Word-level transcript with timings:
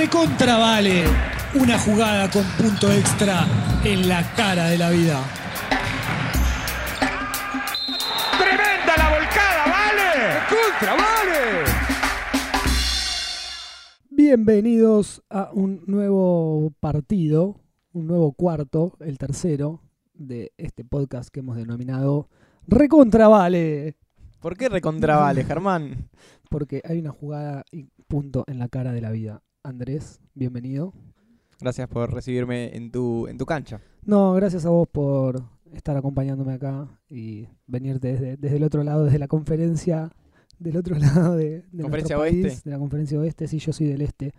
recontra 0.00 0.56
vale 0.56 1.04
una 1.60 1.78
jugada 1.78 2.30
con 2.30 2.42
punto 2.56 2.90
extra 2.90 3.46
en 3.84 4.08
la 4.08 4.22
cara 4.34 4.70
de 4.70 4.78
la 4.78 4.88
vida. 4.88 5.22
¡Tremenda 8.38 8.96
la 8.96 9.10
volcada, 9.10 9.66
vale! 9.66 10.08
¡Contra, 10.48 10.92
vale! 10.94 11.64
Bienvenidos 14.08 15.22
a 15.28 15.50
un 15.52 15.84
nuevo 15.86 16.72
partido, 16.80 17.60
un 17.92 18.06
nuevo 18.06 18.32
cuarto, 18.32 18.96
el 19.00 19.18
tercero 19.18 19.82
de 20.14 20.52
este 20.56 20.82
podcast 20.82 21.28
que 21.28 21.40
hemos 21.40 21.56
denominado 21.56 22.30
Recontra 22.66 23.28
Vale. 23.28 23.98
¿Por 24.40 24.56
qué 24.56 24.70
recontravale, 24.70 25.44
Germán? 25.44 26.08
Porque 26.48 26.80
hay 26.88 27.00
una 27.00 27.10
jugada 27.10 27.64
y 27.70 27.90
punto 28.08 28.44
en 28.46 28.58
la 28.58 28.68
cara 28.68 28.92
de 28.92 29.02
la 29.02 29.10
vida. 29.10 29.42
Andrés, 29.62 30.20
bienvenido. 30.34 30.94
Gracias 31.60 31.86
por 31.88 32.12
recibirme 32.14 32.74
en 32.74 32.90
tu, 32.90 33.26
en 33.26 33.36
tu 33.36 33.44
cancha. 33.44 33.80
No, 34.04 34.32
gracias 34.32 34.64
a 34.64 34.70
vos 34.70 34.88
por 34.88 35.42
estar 35.74 35.96
acompañándome 35.96 36.54
acá 36.54 36.88
y 37.10 37.46
venir 37.66 38.00
desde, 38.00 38.38
desde 38.38 38.56
el 38.56 38.62
otro 38.64 38.82
lado, 38.82 39.04
desde 39.04 39.18
la 39.18 39.28
conferencia, 39.28 40.10
del 40.58 40.78
otro 40.78 40.94
lado 40.98 41.36
de, 41.36 41.62
de 41.70 41.82
¿Conferencia 41.82 42.16
nuestro 42.16 42.18
país, 42.18 42.44
oeste? 42.46 42.62
de 42.64 42.74
la 42.74 42.78
conferencia 42.78 43.18
oeste. 43.18 43.48
Sí, 43.48 43.58
yo 43.58 43.72
soy 43.74 43.88
del 43.88 44.00
este, 44.00 44.32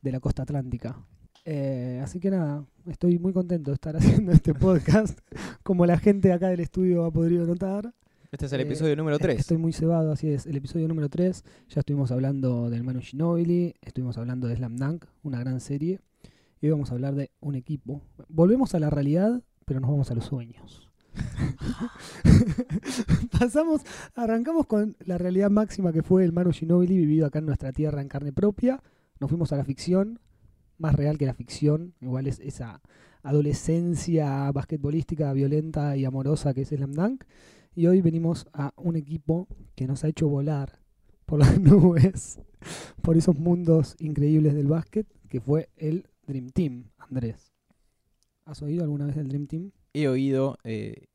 de 0.00 0.12
la 0.12 0.20
costa 0.20 0.44
atlántica. 0.44 0.96
Eh, 1.44 2.00
así 2.02 2.18
que 2.18 2.30
nada, 2.30 2.64
estoy 2.86 3.18
muy 3.18 3.34
contento 3.34 3.70
de 3.70 3.74
estar 3.74 3.96
haciendo 3.98 4.32
este 4.32 4.54
podcast. 4.54 5.18
Como 5.62 5.84
la 5.84 5.98
gente 5.98 6.32
acá 6.32 6.48
del 6.48 6.60
estudio 6.60 7.04
ha 7.04 7.10
podido 7.10 7.46
notar. 7.46 7.94
Este 8.30 8.44
es 8.44 8.52
el 8.52 8.60
Eh, 8.60 8.64
episodio 8.64 8.94
número 8.94 9.18
3. 9.18 9.40
Estoy 9.40 9.56
muy 9.56 9.72
cebado, 9.72 10.12
así 10.12 10.28
es. 10.28 10.46
El 10.46 10.56
episodio 10.56 10.86
número 10.86 11.08
3. 11.08 11.44
Ya 11.70 11.80
estuvimos 11.80 12.10
hablando 12.10 12.68
del 12.68 12.84
Manu 12.84 13.00
Ginobili, 13.00 13.74
estuvimos 13.80 14.18
hablando 14.18 14.46
de 14.46 14.56
Slam 14.56 14.76
Dunk, 14.76 15.06
una 15.22 15.40
gran 15.40 15.60
serie. 15.60 16.00
Y 16.60 16.66
hoy 16.66 16.72
vamos 16.72 16.90
a 16.90 16.94
hablar 16.94 17.14
de 17.14 17.30
un 17.40 17.54
equipo. 17.54 18.02
Volvemos 18.28 18.74
a 18.74 18.80
la 18.80 18.90
realidad, 18.90 19.42
pero 19.64 19.80
nos 19.80 19.90
vamos 19.90 20.10
a 20.10 20.14
los 20.14 20.26
sueños. 20.26 20.90
Pasamos, 23.38 23.80
arrancamos 24.14 24.66
con 24.66 24.94
la 25.06 25.16
realidad 25.16 25.48
máxima 25.48 25.90
que 25.92 26.02
fue 26.02 26.24
el 26.24 26.32
Manu 26.32 26.52
Ginobili 26.52 26.98
vivido 26.98 27.26
acá 27.26 27.38
en 27.38 27.46
nuestra 27.46 27.72
tierra 27.72 28.02
en 28.02 28.08
carne 28.08 28.32
propia. 28.34 28.82
Nos 29.20 29.30
fuimos 29.30 29.54
a 29.54 29.56
la 29.56 29.64
ficción, 29.64 30.20
más 30.76 30.94
real 30.94 31.16
que 31.16 31.24
la 31.24 31.34
ficción. 31.34 31.94
Igual 32.02 32.26
es 32.26 32.40
esa 32.40 32.82
adolescencia 33.22 34.52
basquetbolística 34.52 35.32
violenta 35.32 35.96
y 35.96 36.04
amorosa 36.04 36.52
que 36.52 36.60
es 36.62 36.68
Slam 36.68 36.92
Dunk. 36.92 37.24
Y 37.74 37.86
hoy 37.86 38.00
venimos 38.00 38.46
a 38.52 38.72
un 38.76 38.96
equipo 38.96 39.46
que 39.74 39.86
nos 39.86 40.04
ha 40.04 40.08
hecho 40.08 40.28
volar 40.28 40.80
por 41.26 41.38
las 41.38 41.60
nubes, 41.60 42.40
por 43.02 43.16
esos 43.16 43.38
mundos 43.38 43.94
increíbles 43.98 44.54
del 44.54 44.66
básquet, 44.66 45.06
que 45.28 45.40
fue 45.40 45.68
el 45.76 46.06
Dream 46.26 46.48
Team, 46.50 46.84
Andrés. 46.98 47.52
¿Has 48.44 48.62
oído 48.62 48.82
alguna 48.82 49.06
vez 49.06 49.16
del 49.16 49.28
Dream 49.28 49.46
Team? 49.46 49.70
He 49.92 50.08
oído, 50.08 50.56
eh, 50.64 51.06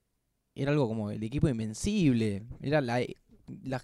era 0.56 0.72
algo 0.72 0.88
como 0.88 1.10
el 1.12 1.24
equipo 1.24 1.50
invencible. 1.50 2.44
Era 2.62 2.80
la, 2.82 3.02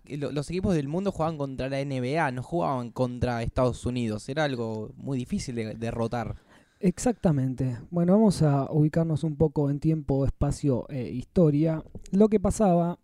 lo- 0.08 0.32
los 0.32 0.50
equipos 0.50 0.76
del 0.76 0.88
mundo 0.88 1.12
jugaban 1.12 1.38
contra 1.38 1.68
la 1.70 1.80
NBA, 1.82 2.32
no 2.32 2.44
jugaban 2.44 2.92
contra 2.92 3.42
Estados 3.44 3.86
Unidos. 3.86 4.30
Era 4.30 4.44
algo 4.46 4.94
muy 4.96 5.18
difícil 5.18 5.56
de 5.56 5.74
derrotar. 5.76 6.36
Exactamente. 6.82 7.78
Bueno, 7.92 8.14
vamos 8.14 8.42
a 8.42 8.72
ubicarnos 8.72 9.26
un 9.26 9.36
poco 9.36 9.70
en 9.70 9.82
tiempo, 9.82 10.26
espacio 10.26 10.86
e 10.90 11.10
historia. 11.10 11.84
Lo 12.12 12.30
que 12.30 12.40
pasaba 12.40 13.00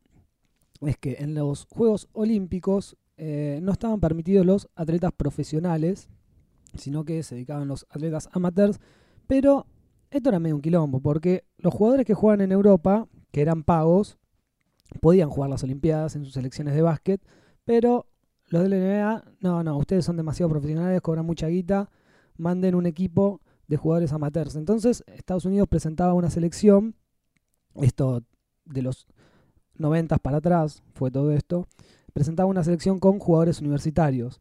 es 0.79 0.97
que 0.97 1.17
en 1.19 1.35
los 1.35 1.65
Juegos 1.69 2.07
Olímpicos 2.13 2.95
eh, 3.17 3.59
no 3.61 3.73
estaban 3.73 3.99
permitidos 3.99 4.45
los 4.45 4.69
atletas 4.75 5.11
profesionales, 5.11 6.07
sino 6.75 7.03
que 7.03 7.21
se 7.23 7.35
dedicaban 7.35 7.67
los 7.67 7.85
atletas 7.89 8.29
amateurs, 8.31 8.79
pero 9.27 9.65
esto 10.09 10.29
era 10.29 10.39
medio 10.39 10.55
un 10.55 10.61
quilombo, 10.61 11.01
porque 11.01 11.43
los 11.57 11.73
jugadores 11.73 12.05
que 12.05 12.13
juegan 12.13 12.41
en 12.41 12.53
Europa, 12.53 13.09
que 13.31 13.41
eran 13.41 13.63
pagos, 13.63 14.17
podían 15.01 15.29
jugar 15.29 15.49
las 15.49 15.63
Olimpiadas 15.63 16.15
en 16.15 16.23
sus 16.23 16.33
selecciones 16.33 16.75
de 16.75 16.81
básquet, 16.81 17.21
pero 17.65 18.07
los 18.47 18.63
de 18.63 18.69
la 18.69 18.77
NBA, 18.77 19.23
no, 19.41 19.63
no, 19.63 19.77
ustedes 19.77 20.05
son 20.05 20.15
demasiado 20.15 20.49
profesionales, 20.49 21.01
cobran 21.01 21.25
mucha 21.25 21.47
guita, 21.47 21.89
manden 22.37 22.75
un 22.75 22.85
equipo 22.85 23.41
de 23.67 23.77
jugadores 23.77 24.13
amateurs. 24.13 24.55
Entonces, 24.55 25.03
Estados 25.07 25.45
Unidos 25.45 25.67
presentaba 25.67 26.13
una 26.13 26.29
selección, 26.29 26.95
esto 27.75 28.23
de 28.65 28.81
los 28.81 29.07
90 29.77 30.17
para 30.17 30.37
atrás 30.37 30.83
fue 30.93 31.11
todo 31.11 31.31
esto, 31.31 31.67
presentaba 32.13 32.47
una 32.49 32.63
selección 32.63 32.99
con 32.99 33.19
jugadores 33.19 33.59
universitarios, 33.61 34.39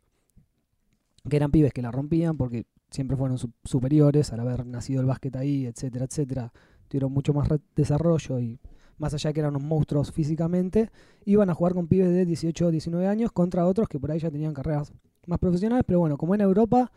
que 1.29 1.37
eran 1.37 1.51
pibes 1.51 1.73
que 1.73 1.83
la 1.83 1.91
rompían 1.91 2.37
porque 2.37 2.67
siempre 2.91 3.17
fueron 3.17 3.39
su- 3.39 3.51
superiores 3.65 4.33
al 4.33 4.41
haber 4.41 4.67
nacido 4.67 5.01
el 5.01 5.07
básquet 5.07 5.35
ahí, 5.37 5.67
etcétera, 5.67 6.05
etcétera. 6.05 6.53
Tuvieron 6.89 7.13
mucho 7.13 7.33
más 7.33 7.49
desarrollo 7.75 8.39
y 8.41 8.61
más 8.99 9.15
allá 9.15 9.33
que 9.33 9.41
eran 9.41 9.57
unos 9.57 9.67
monstruos 9.67 10.13
físicamente, 10.13 10.91
iban 11.25 11.51
a 11.51 11.55
jugar 11.55 11.75
con 11.75 11.89
pibes 11.89 12.11
de 12.13 12.25
18 12.25 12.67
o 12.67 12.71
19 12.71 13.09
años 13.09 13.33
contra 13.33 13.67
otros 13.67 13.89
que 13.89 13.99
por 13.99 14.13
ahí 14.13 14.21
ya 14.21 14.31
tenían 14.31 14.55
carreras 14.55 14.93
más 15.27 15.39
profesionales, 15.41 15.85
pero 15.87 15.99
bueno, 15.99 16.17
como 16.17 16.35
en 16.37 16.43
Europa 16.43 16.93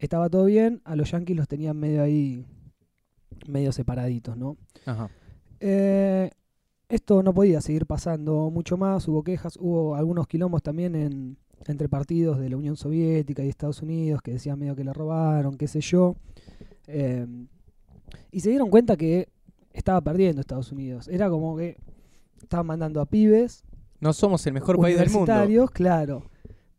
estaba 0.00 0.28
todo 0.28 0.46
bien, 0.46 0.80
a 0.84 0.96
los 0.96 1.10
Yankees 1.10 1.36
los 1.36 1.48
tenían 1.48 1.76
medio 1.76 2.02
ahí, 2.02 2.44
medio 3.46 3.70
separaditos, 3.72 4.36
¿no? 4.36 4.56
Ajá. 4.86 5.10
Eh, 5.60 6.30
esto 6.88 7.22
no 7.22 7.32
podía 7.32 7.60
seguir 7.60 7.86
pasando 7.86 8.50
mucho 8.50 8.76
más, 8.76 9.06
hubo 9.06 9.22
quejas, 9.22 9.56
hubo 9.60 9.94
algunos 9.94 10.26
quilombos 10.26 10.62
también 10.62 10.96
en, 10.96 11.36
entre 11.66 11.88
partidos 11.88 12.38
de 12.38 12.48
la 12.48 12.56
Unión 12.56 12.76
Soviética 12.76 13.44
y 13.44 13.48
Estados 13.48 13.82
Unidos 13.82 14.22
que 14.22 14.32
decían 14.32 14.58
medio 14.58 14.74
que 14.74 14.84
le 14.84 14.92
robaron, 14.92 15.56
qué 15.56 15.68
sé 15.68 15.80
yo. 15.80 16.16
Eh, 16.86 17.26
y 18.32 18.40
se 18.40 18.50
dieron 18.50 18.70
cuenta 18.70 18.96
que 18.96 19.28
estaba 19.72 20.00
perdiendo 20.00 20.40
Estados 20.40 20.72
Unidos. 20.72 21.06
Era 21.08 21.30
como 21.30 21.56
que 21.56 21.76
estaban 22.42 22.66
mandando 22.66 23.00
a 23.00 23.06
pibes 23.06 23.62
No 24.00 24.12
somos 24.12 24.44
el 24.46 24.54
mejor 24.54 24.80
país 24.80 24.98
del 24.98 25.10
mundo. 25.10 25.68
claro. 25.72 26.24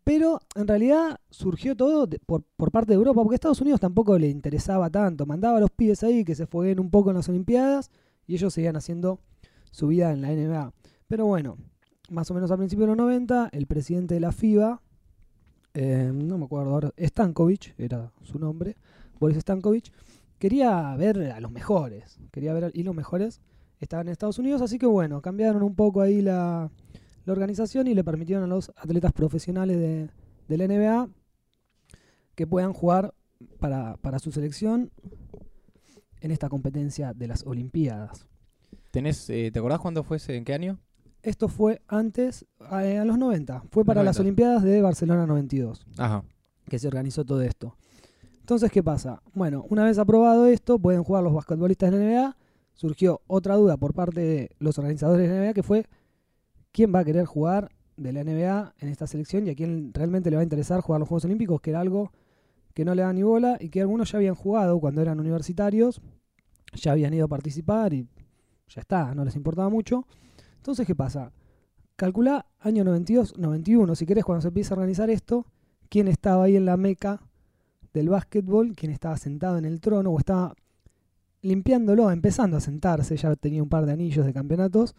Pero 0.04 0.40
en 0.56 0.68
realidad 0.68 1.20
surgió 1.30 1.76
todo 1.76 2.08
por, 2.26 2.44
por 2.58 2.72
parte 2.72 2.92
de 2.92 2.96
Europa, 2.96 3.22
porque 3.22 3.36
a 3.36 3.38
Estados 3.38 3.62
Unidos 3.62 3.80
tampoco 3.80 4.18
le 4.18 4.30
interesaba 4.30 4.90
tanto. 4.90 5.26
Mandaba 5.26 5.58
a 5.58 5.62
los 5.62 5.70
pibes 5.72 6.04
ahí 6.04 6.24
que 6.26 6.36
se 6.36 6.48
fueguen 6.48 6.80
un 6.80 6.90
poco 6.90 7.12
en 7.12 7.18
las 7.18 7.30
Olimpiadas 7.30 7.92
y 8.26 8.36
ellos 8.36 8.54
seguían 8.54 8.76
haciendo 8.76 9.20
su 9.72 9.88
vida 9.88 10.12
en 10.12 10.22
la 10.22 10.32
NBA. 10.32 10.74
Pero 11.08 11.26
bueno, 11.28 11.58
más 12.10 12.32
o 12.32 12.34
menos 12.34 12.50
a 12.52 12.58
principios 12.58 12.86
de 12.88 12.96
los 12.96 12.98
90, 12.98 13.50
el 13.52 13.68
presidente 13.68 14.16
de 14.16 14.20
la 14.22 14.32
FIBA, 14.32 14.82
eh, 15.74 16.12
no 16.14 16.38
me 16.38 16.46
acuerdo 16.46 16.72
ahora, 16.74 16.92
Stankovic, 17.00 17.76
era 17.78 18.12
su 18.24 18.40
nombre, 18.40 18.76
Boris 19.20 19.38
Stankovic, 19.38 19.92
quería 20.40 20.96
ver 20.98 21.32
a 21.32 21.40
los 21.40 21.52
mejores. 21.52 22.20
Quería 22.32 22.54
ver, 22.54 22.66
a- 22.66 22.72
y 22.74 22.84
los 22.84 22.96
mejores 22.96 23.40
estaban 23.80 24.08
en 24.08 24.12
Estados 24.14 24.40
Unidos, 24.40 24.62
así 24.62 24.78
que 24.80 24.86
bueno, 24.88 25.22
cambiaron 25.22 25.64
un 25.64 25.76
poco 25.76 26.02
ahí 26.02 26.22
la, 26.22 26.70
la 27.26 27.34
organización 27.34 27.88
y 27.88 27.94
le 27.94 28.04
permitieron 28.04 28.44
a 28.44 28.48
los 28.48 28.72
atletas 28.76 29.12
profesionales 29.14 29.78
de, 29.78 30.10
de 30.48 30.58
la 30.58 30.68
NBA 30.68 31.10
que 32.36 32.48
puedan 32.48 32.74
jugar 32.74 33.14
para, 33.60 33.98
para 33.98 34.20
su 34.20 34.32
selección 34.32 34.92
en 36.22 36.32
esta 36.32 36.50
competencia 36.50 37.14
de 37.14 37.28
las 37.28 37.46
Olimpiadas. 37.46 38.28
¿Tenés, 38.92 39.30
eh, 39.30 39.50
¿Te 39.52 39.60
acordás 39.60 39.80
cuándo 39.80 40.04
fue 40.04 40.18
ese? 40.18 40.36
¿En 40.36 40.46
qué 40.46 40.54
año? 40.54 40.80
Esto 41.24 41.48
fue 41.48 41.82
antes, 41.88 42.46
eh, 42.82 42.98
a 42.98 43.06
los 43.06 43.18
90, 43.18 43.64
fue 43.70 43.86
para 43.86 44.04
las 44.04 44.18
90. 44.18 44.22
Olimpiadas 44.22 44.64
de 44.64 44.82
Barcelona 44.82 45.28
92 45.28 45.86
Ajá. 45.98 46.24
que 46.68 46.80
se 46.80 46.88
organizó 46.88 47.24
todo 47.26 47.42
esto. 47.42 47.76
Entonces, 48.40 48.72
¿qué 48.72 48.82
pasa? 48.82 49.22
Bueno, 49.34 49.66
una 49.70 49.84
vez 49.84 49.98
aprobado 50.00 50.48
esto, 50.48 50.80
pueden 50.80 51.04
jugar 51.04 51.24
los 51.24 51.34
basquetbolistas 51.34 51.92
de 51.92 51.98
la 51.98 52.04
NBA. 52.06 52.38
Surgió 52.74 53.22
otra 53.28 53.56
duda 53.56 53.78
por 53.78 53.94
parte 53.94 54.22
de 54.22 54.50
los 54.60 54.78
organizadores 54.80 55.30
de 55.30 55.36
la 55.36 55.46
NBA 55.46 55.54
que 55.54 55.64
fue 55.64 55.86
quién 56.72 56.94
va 56.94 57.00
a 57.00 57.06
querer 57.06 57.26
jugar 57.26 57.70
de 57.98 58.14
la 58.14 58.24
NBA 58.24 58.74
en 58.80 58.90
esta 58.90 59.08
selección 59.08 59.46
y 59.46 59.52
a 59.52 59.56
quién 59.56 59.94
realmente 59.94 60.30
le 60.30 60.38
va 60.38 60.42
a 60.42 60.44
interesar 60.44 60.82
jugar 60.82 61.00
los 61.00 61.10
Juegos 61.10 61.26
Olímpicos, 61.26 61.62
que 61.62 61.70
era 61.70 61.80
algo 61.80 62.12
que 62.74 62.86
no 62.86 62.96
le 62.96 63.02
da 63.02 63.14
ni 63.14 63.24
bola 63.24 63.58
y 63.60 63.70
que 63.70 63.82
algunos 63.82 64.12
ya 64.12 64.18
habían 64.18 64.36
jugado 64.36 64.80
cuando 64.80 65.02
eran 65.02 65.20
universitarios, 65.20 66.02
ya 66.74 66.94
habían 66.94 67.14
ido 67.14 67.26
a 67.26 67.28
participar 67.28 67.94
y 67.94 68.08
ya 68.70 68.82
está, 68.82 69.14
no 69.14 69.26
les 69.26 69.36
importaba 69.36 69.70
mucho. 69.70 70.06
Entonces, 70.58 70.88
¿qué 70.88 70.96
pasa? 70.96 71.32
Calcula 71.96 72.48
año 72.60 72.84
92, 72.84 73.38
91, 73.38 73.96
si 73.96 74.06
querés, 74.06 74.24
cuando 74.24 74.42
se 74.42 74.48
empieza 74.48 74.74
a 74.74 74.78
organizar 74.78 75.10
esto, 75.10 75.46
quién 75.90 76.08
estaba 76.08 76.46
ahí 76.46 76.56
en 76.56 76.66
la 76.66 76.78
meca 76.78 77.22
del 77.94 78.10
básquetbol, 78.10 78.74
quién 78.76 78.92
estaba 78.92 79.18
sentado 79.18 79.58
en 79.58 79.66
el 79.66 79.82
trono 79.82 80.12
o 80.12 80.18
estaba 80.18 80.56
limpiándolo, 81.42 82.10
empezando 82.12 82.58
a 82.58 82.62
sentarse, 82.62 83.18
ya 83.18 83.36
tenía 83.36 83.62
un 83.62 83.70
par 83.70 83.86
de 83.86 83.92
anillos 83.92 84.26
de 84.26 84.34
campeonatos, 84.34 84.96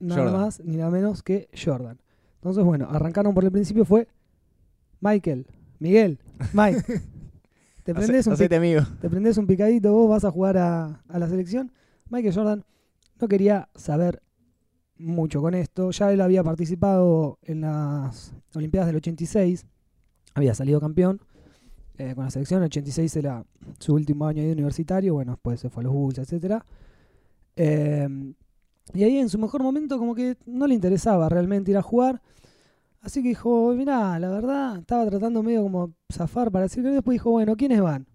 nada 0.00 0.22
Jordan. 0.24 0.40
más 0.40 0.60
ni 0.64 0.76
nada 0.76 0.90
menos 0.90 1.22
que 1.22 1.48
Jordan. 1.54 1.98
Entonces, 2.36 2.64
bueno, 2.64 2.88
arrancaron 2.90 3.34
por 3.34 3.44
el 3.44 3.52
principio, 3.52 3.84
fue 3.84 4.08
Michael, 5.00 5.46
Miguel, 5.78 6.18
Mike. 6.52 6.82
Te 7.84 7.94
prendés, 7.94 8.26
un, 8.26 8.34
amigo. 8.54 8.82
te 9.00 9.08
prendés 9.10 9.36
un 9.38 9.46
picadito, 9.46 9.90
vos 9.92 10.08
vas 10.10 10.24
a 10.24 10.30
jugar 10.30 10.58
a, 10.58 11.02
a 11.08 11.18
la 11.18 11.28
selección. 11.28 11.72
Michael 12.10 12.34
Jordan 12.34 12.64
no 13.20 13.26
quería 13.28 13.68
saber 13.74 14.22
mucho 14.98 15.40
con 15.40 15.54
esto. 15.54 15.90
Ya 15.90 16.12
él 16.12 16.20
había 16.20 16.44
participado 16.44 17.38
en 17.42 17.62
las 17.62 18.34
Olimpiadas 18.54 18.86
del 18.88 18.96
86, 18.96 19.64
había 20.34 20.54
salido 20.54 20.78
campeón. 20.80 21.20
eh, 21.98 22.14
con 22.14 22.24
la 22.24 22.30
selección. 22.30 22.60
En 22.60 22.66
86 22.66 23.16
era 23.16 23.44
su 23.78 23.94
último 23.94 24.26
año 24.26 24.42
de 24.42 24.52
universitario. 24.52 25.14
Bueno, 25.14 25.32
después 25.32 25.58
se 25.60 25.70
fue 25.70 25.82
a 25.82 25.84
los 25.84 25.92
Bulls, 25.92 26.18
etcétera. 26.18 26.64
Eh, 27.56 28.08
y 28.94 29.04
ahí 29.04 29.18
en 29.18 29.28
su 29.28 29.38
mejor 29.38 29.62
momento 29.62 29.98
como 29.98 30.14
que 30.14 30.36
no 30.46 30.66
le 30.66 30.74
interesaba 30.74 31.28
realmente 31.28 31.70
ir 31.70 31.76
a 31.76 31.82
jugar. 31.82 32.20
Así 33.00 33.22
que 33.22 33.28
dijo, 33.28 33.72
mirá, 33.74 34.18
la 34.18 34.28
verdad, 34.28 34.78
estaba 34.78 35.06
tratando 35.08 35.42
medio 35.42 35.62
como 35.62 35.94
zafar 36.12 36.50
para 36.50 36.64
decir 36.64 36.82
que 36.82 36.90
después 36.90 37.14
dijo, 37.14 37.30
bueno, 37.30 37.56
¿quiénes 37.56 37.80
van? 37.80 38.06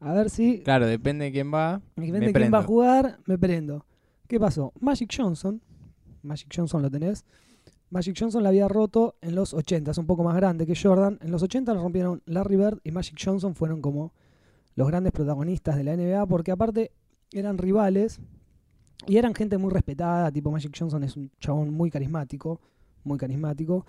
A 0.00 0.12
ver 0.12 0.30
si 0.30 0.60
Claro, 0.60 0.86
depende 0.86 1.26
de 1.26 1.32
quién 1.32 1.52
va. 1.52 1.80
Depende 1.96 2.26
de 2.26 2.32
quién 2.32 2.52
va 2.52 2.58
a 2.58 2.62
jugar, 2.64 3.18
me 3.24 3.38
prendo. 3.38 3.86
¿Qué 4.26 4.38
pasó? 4.38 4.72
Magic 4.80 5.10
Johnson, 5.16 5.62
Magic 6.22 6.48
Johnson 6.54 6.82
lo 6.82 6.90
tenés. 6.90 7.24
Magic 7.90 8.16
Johnson 8.18 8.42
la 8.42 8.48
había 8.48 8.68
roto 8.68 9.16
en 9.20 9.34
los 9.34 9.52
80, 9.54 9.90
es 9.90 9.98
un 9.98 10.06
poco 10.06 10.24
más 10.24 10.34
grande 10.34 10.66
que 10.66 10.74
Jordan. 10.74 11.18
En 11.22 11.30
los 11.30 11.42
80 11.42 11.74
lo 11.74 11.82
rompieron 11.82 12.22
Larry 12.26 12.56
Bird 12.56 12.78
y 12.84 12.90
Magic 12.90 13.18
Johnson 13.22 13.54
fueron 13.54 13.80
como 13.82 14.12
los 14.74 14.88
grandes 14.88 15.12
protagonistas 15.12 15.76
de 15.76 15.84
la 15.84 15.96
NBA 15.96 16.24
porque 16.26 16.50
aparte 16.50 16.92
eran 17.32 17.58
rivales 17.58 18.20
y 19.06 19.16
eran 19.16 19.34
gente 19.34 19.58
muy 19.58 19.70
respetada, 19.70 20.30
tipo 20.30 20.50
Magic 20.50 20.74
Johnson 20.78 21.02
es 21.04 21.16
un 21.16 21.30
chabón 21.38 21.72
muy 21.72 21.90
carismático, 21.90 22.60
muy 23.04 23.18
carismático. 23.18 23.86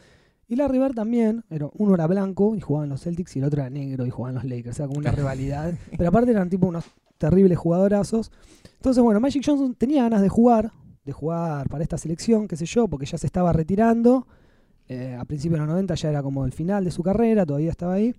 Y 0.48 0.56
Larry 0.56 0.80
Bird 0.80 0.96
también, 0.96 1.44
era, 1.50 1.70
uno 1.74 1.94
era 1.94 2.08
blanco 2.08 2.56
y 2.56 2.62
jugaba 2.62 2.86
en 2.86 2.90
los 2.90 3.02
Celtics 3.02 3.36
y 3.36 3.40
el 3.40 3.46
otro 3.46 3.62
era 3.62 3.70
negro 3.70 4.06
y 4.06 4.10
jugaba 4.10 4.30
en 4.30 4.36
los 4.36 4.44
Lakers, 4.44 4.80
era 4.80 4.88
como 4.88 5.00
una 5.00 5.12
rivalidad. 5.14 5.74
Pero 5.98 6.10
aparte 6.10 6.32
eran 6.32 6.50
tipo 6.50 6.68
unos 6.68 6.86
terribles 7.18 7.58
jugadorazos. 7.58 8.32
Entonces, 8.76 9.02
bueno, 9.02 9.20
Magic 9.20 9.44
Johnson 9.46 9.76
tenía 9.76 10.04
ganas 10.04 10.22
de 10.22 10.30
jugar, 10.30 10.72
de 11.06 11.12
jugar 11.12 11.70
para 11.70 11.84
esta 11.84 11.98
selección, 11.98 12.48
qué 12.48 12.58
sé 12.58 12.66
yo, 12.66 12.88
porque 12.88 13.06
ya 13.06 13.18
se 13.18 13.28
estaba 13.28 13.54
retirando. 13.54 14.28
Eh, 14.90 15.16
a 15.18 15.24
principios 15.24 15.60
de 15.60 15.66
los 15.66 15.70
90 15.70 15.96
ya 15.96 16.10
era 16.10 16.22
como 16.22 16.46
el 16.46 16.52
final 16.52 16.84
de 16.84 16.92
su 16.92 17.02
carrera, 17.04 17.46
todavía 17.46 17.72
estaba 17.72 17.94
ahí. 17.94 18.14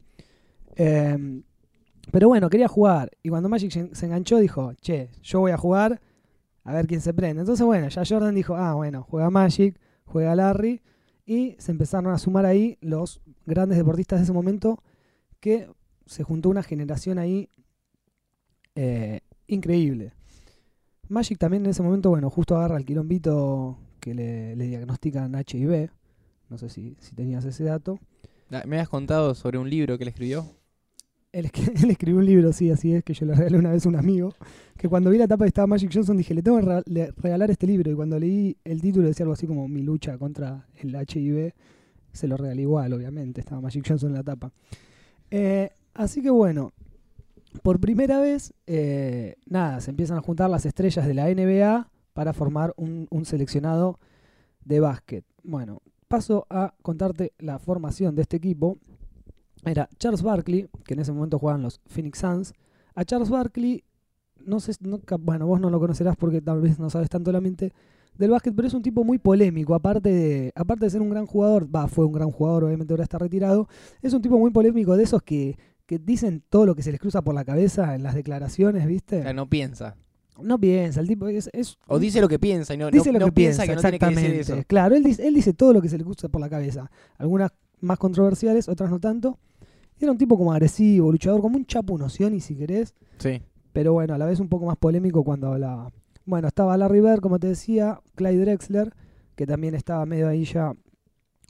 Eh, 0.77 1.43
pero 2.11 2.29
bueno, 2.29 2.49
quería 2.49 2.69
jugar. 2.69 3.11
Y 3.23 3.29
cuando 3.29 3.49
Magic 3.49 3.93
se 3.93 4.07
enganchó, 4.07 4.39
dijo, 4.39 4.73
che, 4.81 5.11
yo 5.23 5.41
voy 5.41 5.53
a 5.53 5.57
jugar, 5.57 6.01
a 6.65 6.73
ver 6.73 6.87
quién 6.87 7.01
se 7.01 7.15
prende. 7.15 7.41
Entonces, 7.41 7.65
bueno, 7.65 7.89
ya 7.89 8.03
Jordan 8.07 8.35
dijo, 8.35 8.57
ah, 8.57 8.75
bueno, 8.75 9.07
juega 9.09 9.31
Magic, 9.31 9.79
juega 10.05 10.35
Larry. 10.35 10.81
Y 11.27 11.57
se 11.59 11.73
empezaron 11.73 12.13
a 12.13 12.19
sumar 12.19 12.45
ahí 12.45 12.77
los 12.81 13.23
grandes 13.47 13.79
deportistas 13.79 14.19
de 14.19 14.25
ese 14.25 14.33
momento, 14.33 14.83
que 15.41 15.71
se 16.07 16.23
juntó 16.23 16.51
una 16.51 16.63
generación 16.63 17.19
ahí 17.19 17.49
eh, 18.75 19.21
increíble. 19.47 20.13
Magic 21.09 21.39
también 21.39 21.65
en 21.65 21.71
ese 21.71 21.83
momento, 21.83 22.11
bueno, 22.11 22.29
justo 22.31 22.57
agarra 22.57 22.77
el 22.77 22.85
quilombito 22.85 23.79
que 24.01 24.15
le, 24.15 24.57
le 24.57 24.67
diagnostican 24.67 25.35
HIV. 25.35 25.91
No 26.51 26.59
sé 26.59 26.69
si, 26.69 26.97
si 27.01 27.15
tenías 27.15 27.45
ese 27.45 27.65
dato. 27.65 27.99
Ah, 28.51 28.63
Me 28.67 28.77
habías 28.77 28.89
contado 28.89 29.35
sobre 29.35 29.59
un 29.59 29.69
libro 29.69 29.97
que 29.97 30.05
él 30.05 30.09
escribió. 30.09 30.47
Él, 31.35 31.47
escri- 31.51 31.73
él 31.85 31.91
escribió 31.91 32.19
un 32.19 32.27
libro, 32.27 32.53
sí, 32.53 32.71
así 32.71 32.95
es, 32.95 33.03
que 33.05 33.13
yo 33.15 33.27
le 33.27 33.35
regalé 33.35 33.59
una 33.59 33.71
vez 33.73 33.85
a 33.85 33.89
un 33.89 33.97
amigo. 33.97 34.33
Que 34.77 34.89
cuando 34.89 35.11
vi 35.11 35.19
la 35.19 35.27
tapa 35.29 35.45
de 35.45 35.49
estaba 35.49 35.67
Magic 35.67 35.91
Johnson 35.93 36.17
dije, 36.17 36.33
le 36.35 36.43
tengo 36.43 36.59
que 36.61 37.13
regalar 37.17 37.51
este 37.51 37.67
libro. 37.67 37.91
Y 37.91 37.95
cuando 37.95 38.19
leí 38.19 38.57
el 38.65 38.81
título 38.81 39.07
decía 39.09 39.25
algo 39.25 39.33
así 39.35 39.47
como 39.47 39.67
mi 39.69 39.83
lucha 39.83 40.17
contra 40.19 40.67
el 40.77 40.95
HIV, 40.95 41.53
se 42.13 42.29
lo 42.29 42.37
regalé 42.37 42.63
igual, 42.63 42.93
obviamente. 42.93 43.41
Estaba 43.41 43.61
Magic 43.61 43.85
Johnson 43.87 44.11
en 44.11 44.15
la 44.17 44.23
tapa. 44.23 44.53
Eh, 45.31 45.71
así 45.95 46.23
que 46.23 46.31
bueno, 46.31 46.73
por 47.63 47.81
primera 47.81 48.21
vez, 48.21 48.53
eh, 48.67 49.37
nada, 49.47 49.81
se 49.81 49.91
empiezan 49.91 50.19
a 50.19 50.21
juntar 50.23 50.51
las 50.51 50.67
estrellas 50.67 51.07
de 51.07 51.15
la 51.15 51.29
NBA 51.29 51.91
para 52.13 52.33
formar 52.33 52.75
un 52.77 53.25
seleccionado 53.25 53.99
de 54.65 54.81
básquet. 54.81 55.25
Bueno, 55.43 55.83
paso 56.09 56.47
a 56.49 56.75
contarte 56.83 57.33
la 57.39 57.59
formación 57.59 58.15
de 58.15 58.23
este 58.23 58.37
equipo. 58.37 58.79
Era 59.65 59.89
Charles 59.99 60.23
Barkley, 60.23 60.69
que 60.85 60.95
en 60.95 61.01
ese 61.01 61.13
momento 61.13 61.39
jugaban 61.39 61.63
los 61.63 61.81
Phoenix 61.87 62.19
Suns. 62.19 62.53
A 62.95 63.05
Charles 63.05 63.31
Barkley, 63.31 63.83
no 64.45 64.61
sé, 64.61 64.73
no 64.81 65.01
bueno, 65.21 65.47
vos 65.47 65.61
no 65.61 65.71
lo 65.71 65.81
conocerás 65.81 66.17
porque 66.17 66.41
tal 66.41 66.61
vez 66.61 66.79
no 66.79 66.91
sabes 66.91 67.09
tanto 67.09 67.33
la 67.33 67.41
mente 67.41 67.73
del 68.17 68.31
básquet, 68.31 68.55
pero 68.55 68.69
es 68.69 68.75
un 68.75 68.83
tipo 68.83 69.03
muy 69.03 69.19
polémico, 69.19 69.75
aparte 69.75 70.09
de, 70.11 70.53
aparte 70.55 70.85
de 70.85 70.91
ser 70.91 71.03
un 71.03 71.11
gran 71.11 71.27
jugador, 71.27 71.67
va, 71.75 71.89
fue 71.89 72.05
un 72.05 72.13
gran 72.13 72.31
jugador, 72.31 72.65
obviamente 72.65 72.93
ahora 72.93 73.03
está 73.03 73.19
retirado, 73.19 73.69
es 74.03 74.13
un 74.13 74.23
tipo 74.23 74.39
muy 74.39 74.53
polémico 74.53 74.97
de 74.97 75.03
esos 75.03 75.21
que, 75.23 75.57
que 75.87 75.99
dicen 75.99 76.43
todo 76.49 76.65
lo 76.67 76.77
que 76.77 76.83
se 76.83 76.93
les 76.93 77.01
cruza 77.01 77.23
por 77.23 77.35
la 77.35 77.45
cabeza 77.45 77.95
en 77.97 78.05
las 78.05 78.15
declaraciones, 78.15 78.87
¿viste? 78.87 79.19
O 79.21 79.23
sea, 79.23 79.33
no 79.33 79.49
piensa. 79.49 79.97
No 80.41 80.59
piensa, 80.59 81.01
el 81.01 81.09
tipo 81.09 81.27
es, 81.29 81.49
es 81.53 81.77
O 81.87 81.99
dice 81.99 82.21
lo 82.21 82.29
que 82.29 82.39
piensa 82.39 82.75
y 82.75 82.77
no, 82.77 82.91
dice 82.91 83.11
no- 83.13 83.15
lo 83.15 83.19
no 83.21 83.27
que 83.27 83.33
piensa, 83.33 83.67
que 83.67 83.75
no 83.75 83.81
tiene 83.81 83.99
que 83.99 84.07
decir 84.07 84.19
exactamente. 84.27 84.61
eso. 84.61 84.67
Claro, 84.69 84.95
él 84.97 85.03
dice, 85.05 85.27
él 85.27 85.35
dice 85.35 85.53
todo 85.55 85.73
lo 85.73 85.81
que 85.83 85.89
se 85.89 85.97
le 85.99 86.05
cruza 86.05 86.29
por 86.29 86.41
la 86.41 86.49
cabeza. 86.49 86.91
Algunas 87.19 87.51
más 87.81 87.99
controversiales, 87.99 88.69
otras 88.69 88.91
no 88.91 88.99
tanto. 89.01 89.39
Era 90.01 90.11
un 90.13 90.19
tipo 90.19 90.37
como 90.37 90.53
agresivo, 90.53 91.11
luchador, 91.13 91.41
como 91.41 91.57
un 91.57 91.67
chapu 91.67 91.97
noción, 91.99 92.35
y 92.35 92.41
si 92.41 92.57
querés, 92.57 92.95
Sí. 93.19 93.41
pero 93.73 93.93
bueno, 93.93 94.15
a 94.15 94.19
la 94.19 94.27
vez 94.27 94.41
un 94.41 94.49
poco 94.49 94.67
más 94.67 94.77
polémico 94.77 95.23
cuando 95.25 95.49
hablaba. 95.53 95.93
Bueno, 96.27 96.49
estaba 96.49 96.77
Larry 96.77 97.01
Bird, 97.01 97.21
como 97.21 97.39
te 97.39 97.47
decía, 97.49 98.01
Clyde 98.15 98.41
Drexler, 98.45 98.93
que 99.37 99.47
también 99.47 99.75
estaba 99.75 100.05
medio 100.07 100.29
ahí 100.29 100.45
ya 100.45 100.73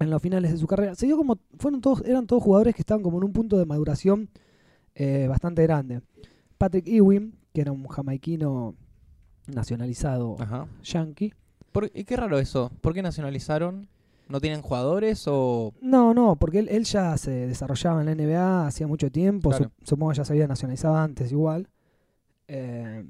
en 0.00 0.11
los 0.11 0.20
finales 0.20 0.50
de 0.52 0.58
su 0.58 0.67
carrera. 0.67 0.94
Se 0.94 1.06
dio 1.06 1.17
como, 1.17 1.38
fueron 1.58 1.81
todos, 1.81 2.02
eran 2.05 2.26
todos 2.26 2.43
jugadores 2.43 2.75
que 2.75 2.82
estaban 2.82 3.02
como 3.02 3.19
en 3.19 3.25
un 3.25 3.32
punto 3.32 3.56
de 3.58 3.67
maduración 3.67 4.29
eh, 4.96 5.26
bastante 5.29 5.62
grande. 5.62 6.02
Patrick 6.58 6.87
Ewing, 6.88 7.35
que 7.52 7.61
era 7.61 7.73
un 7.73 7.87
jamaiquino 7.87 8.75
nacionalizado 9.46 10.37
Ajá. 10.41 10.67
yankee. 10.82 11.32
Por- 11.73 11.91
y 11.94 12.05
qué 12.05 12.17
raro 12.17 12.38
eso. 12.38 12.70
¿Por 12.81 12.94
qué 12.94 13.02
nacionalizaron? 13.02 13.88
¿No 14.29 14.41
tienen 14.41 14.62
jugadores 14.62 15.25
o...? 15.26 15.73
No, 15.82 16.15
no, 16.15 16.37
porque 16.37 16.59
él, 16.61 16.69
él 16.71 16.85
ya 16.85 17.17
se 17.19 17.31
desarrollaba 17.47 18.00
en 18.00 18.06
la 18.06 18.15
NBA 18.15 18.67
hacía 18.67 18.87
mucho 18.87 19.11
tiempo, 19.11 19.50
Claro. 19.50 19.67
sup- 19.67 19.73
supongo 19.87 20.12
que 20.12 20.17
ya 20.19 20.25
se 20.25 20.32
había 20.32 20.47
nacionalizado 20.49 20.97
antes 20.97 21.31
igual. 21.31 21.69
Eh, 22.49 23.05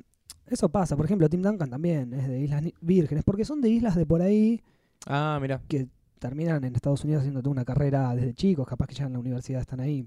eso 0.47 0.69
pasa, 0.69 0.97
por 0.97 1.05
ejemplo, 1.07 1.29
Tim 1.29 1.43
Duncan 1.43 1.71
también 1.71 2.13
es 2.15 2.29
de 2.29 2.41
Islas 2.41 2.63
Vírgenes, 2.81 3.25
porque 3.25 3.45
son 3.45 3.61
de 3.61 3.69
islas 3.71 3.95
de 3.97 4.07
por 4.07 4.23
ahí 4.23 4.61
Ah, 5.07 5.39
mira. 5.41 5.63
que 5.69 5.89
terminan 6.19 6.65
en 6.65 6.75
Estados 6.75 7.05
Unidos 7.05 7.21
haciendo 7.21 7.41
toda 7.43 7.53
una 7.53 7.65
carrera 7.65 8.15
desde 8.15 8.35
chicos, 8.35 8.67
capaz 8.67 8.87
que 8.89 8.95
ya 8.95 9.07
en 9.07 9.13
la 9.15 9.19
universidad 9.21 9.61
están 9.61 9.81
ahí. 9.81 10.07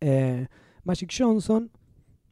Eh, 0.00 0.46
Magic 0.84 1.12
Johnson, 1.16 1.70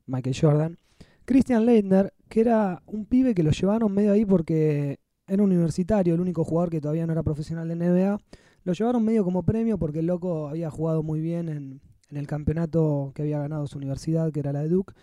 Michael 0.07 0.37
Jordan, 0.41 0.79
Christian 1.25 1.67
Leitner, 1.67 2.13
que 2.29 2.41
era 2.41 2.83
un 2.87 3.05
pibe 3.07 3.35
que 3.35 3.43
lo 3.43 3.51
llevaron 3.51 3.93
medio 3.93 4.13
ahí 4.13 4.25
porque 4.25 4.99
era 5.29 5.43
universitario, 5.43 6.15
el 6.15 6.21
único 6.21 6.45
jugador 6.45 6.71
que 6.71 6.81
todavía 6.81 7.07
no 7.07 7.13
era 7.13 7.23
profesional 7.23 7.69
de 7.69 7.77
NBA. 7.77 8.19
Lo 8.65 8.73
llevaron 8.73 9.05
medio 9.05 9.25
como 9.25 9.43
premio 9.45 9.79
porque 9.79 10.01
el 10.01 10.07
loco 10.07 10.49
había 10.49 10.71
jugado 10.71 11.03
muy 11.03 11.21
bien 11.21 11.49
en, 11.49 11.81
el 12.11 12.27
campeonato 12.27 13.13
que 13.15 13.23
había 13.23 13.39
ganado 13.39 13.67
su 13.67 13.77
universidad, 13.79 14.33
que 14.33 14.41
era 14.41 14.53
la 14.53 14.61
de 14.63 14.69
Duke. 14.69 14.95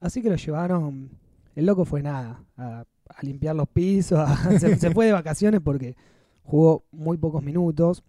Así 0.00 0.20
que 0.22 0.28
lo 0.30 0.36
llevaron. 0.36 1.10
El 1.54 1.66
loco 1.66 1.84
fue 1.84 2.02
nada, 2.02 2.44
a, 2.56 2.84
a 3.08 3.22
limpiar 3.22 3.54
los 3.56 3.68
pisos, 3.68 4.18
a- 4.18 4.36
se, 4.58 4.76
se 4.76 4.90
fue 4.90 5.06
de 5.06 5.12
vacaciones 5.12 5.60
porque 5.60 5.94
jugó 6.42 6.84
muy 6.90 7.16
pocos 7.18 7.42
minutos. 7.42 8.02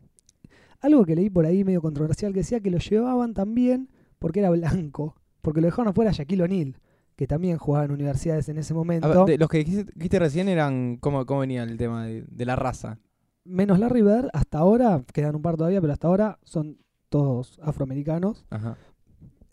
Algo 0.80 1.06
que 1.06 1.16
leí 1.16 1.30
por 1.30 1.46
ahí 1.46 1.64
medio 1.64 1.82
controversial 1.82 2.34
que 2.34 2.40
decía 2.40 2.60
que 2.60 2.72
lo 2.72 2.80
llevaban 2.80 3.34
también 3.36 3.90
porque 4.18 4.40
era 4.40 4.50
blanco, 4.50 5.16
porque 5.42 5.62
lo 5.62 5.68
dejaron 5.68 5.90
afuera 5.90 6.10
a 6.10 6.14
Shaquille 6.14 6.44
O'Neal, 6.44 6.78
que 7.22 7.28
también 7.28 7.60
jugaba 7.60 7.86
en 7.86 7.92
universidades 7.92 8.50
en 8.50 8.58
ese 8.58 8.74
momento. 8.74 9.08
ver, 9.08 9.26
de- 9.34 9.38
los 9.38 9.48
que 9.48 9.60
dijiste, 9.60 9.92
dijiste 9.94 10.18
recién 10.18 10.50
eran... 10.50 10.98
¿Cómo, 10.98 11.24
cómo 11.28 11.42
venía 11.42 11.62
el 11.62 11.78
tema 11.78 12.08
de, 12.08 12.24
de 12.28 12.46
la 12.48 12.56
raza? 12.56 12.98
Menos 13.44 13.78
Larry 13.78 14.02
Bird, 14.02 14.30
hasta 14.34 14.58
ahora, 14.58 15.04
quedan 15.14 15.36
un 15.36 15.44
par 15.44 15.56
todavía, 15.56 15.80
pero 15.82 15.94
hasta 15.94 16.08
ahora 16.08 16.40
son 16.42 16.80
todos 17.10 17.60
afroamericanos. 17.62 18.44
Ajá. 18.50 18.76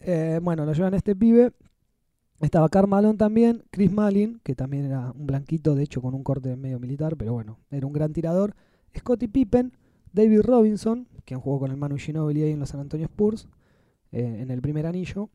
Eh, 0.01 0.41
bueno, 0.43 0.65
lo 0.65 0.73
llevan 0.73 0.95
este 0.95 1.15
pibe. 1.15 1.53
Estaba 2.41 2.71
Karl 2.71 2.89
Malone 2.89 3.19
también, 3.19 3.63
Chris 3.71 3.93
Malin, 3.93 4.41
que 4.43 4.55
también 4.55 4.87
era 4.87 5.13
un 5.13 5.27
blanquito, 5.27 5.75
de 5.75 5.83
hecho 5.83 6.01
con 6.01 6.15
un 6.15 6.25
corte 6.25 6.57
medio 6.57 6.81
militar, 6.81 7.19
pero 7.19 7.35
bueno, 7.35 7.59
era 7.71 7.87
un 7.87 7.93
gran 7.93 8.15
tirador. 8.15 8.55
Scottie 8.97 9.29
Pippen, 9.29 9.75
David 10.15 10.41
Robinson, 10.41 11.07
quien 11.27 11.39
jugó 11.41 11.59
con 11.59 11.71
el 11.71 11.77
Manu 11.77 11.99
Ginobili 11.99 12.45
ahí 12.45 12.53
en 12.53 12.61
los 12.61 12.71
San 12.71 12.81
Antonio 12.81 13.05
Spurs, 13.05 13.47
eh, 14.11 14.39
en 14.41 14.51
el 14.51 14.63
primer 14.63 14.87
anillo. 14.87 15.29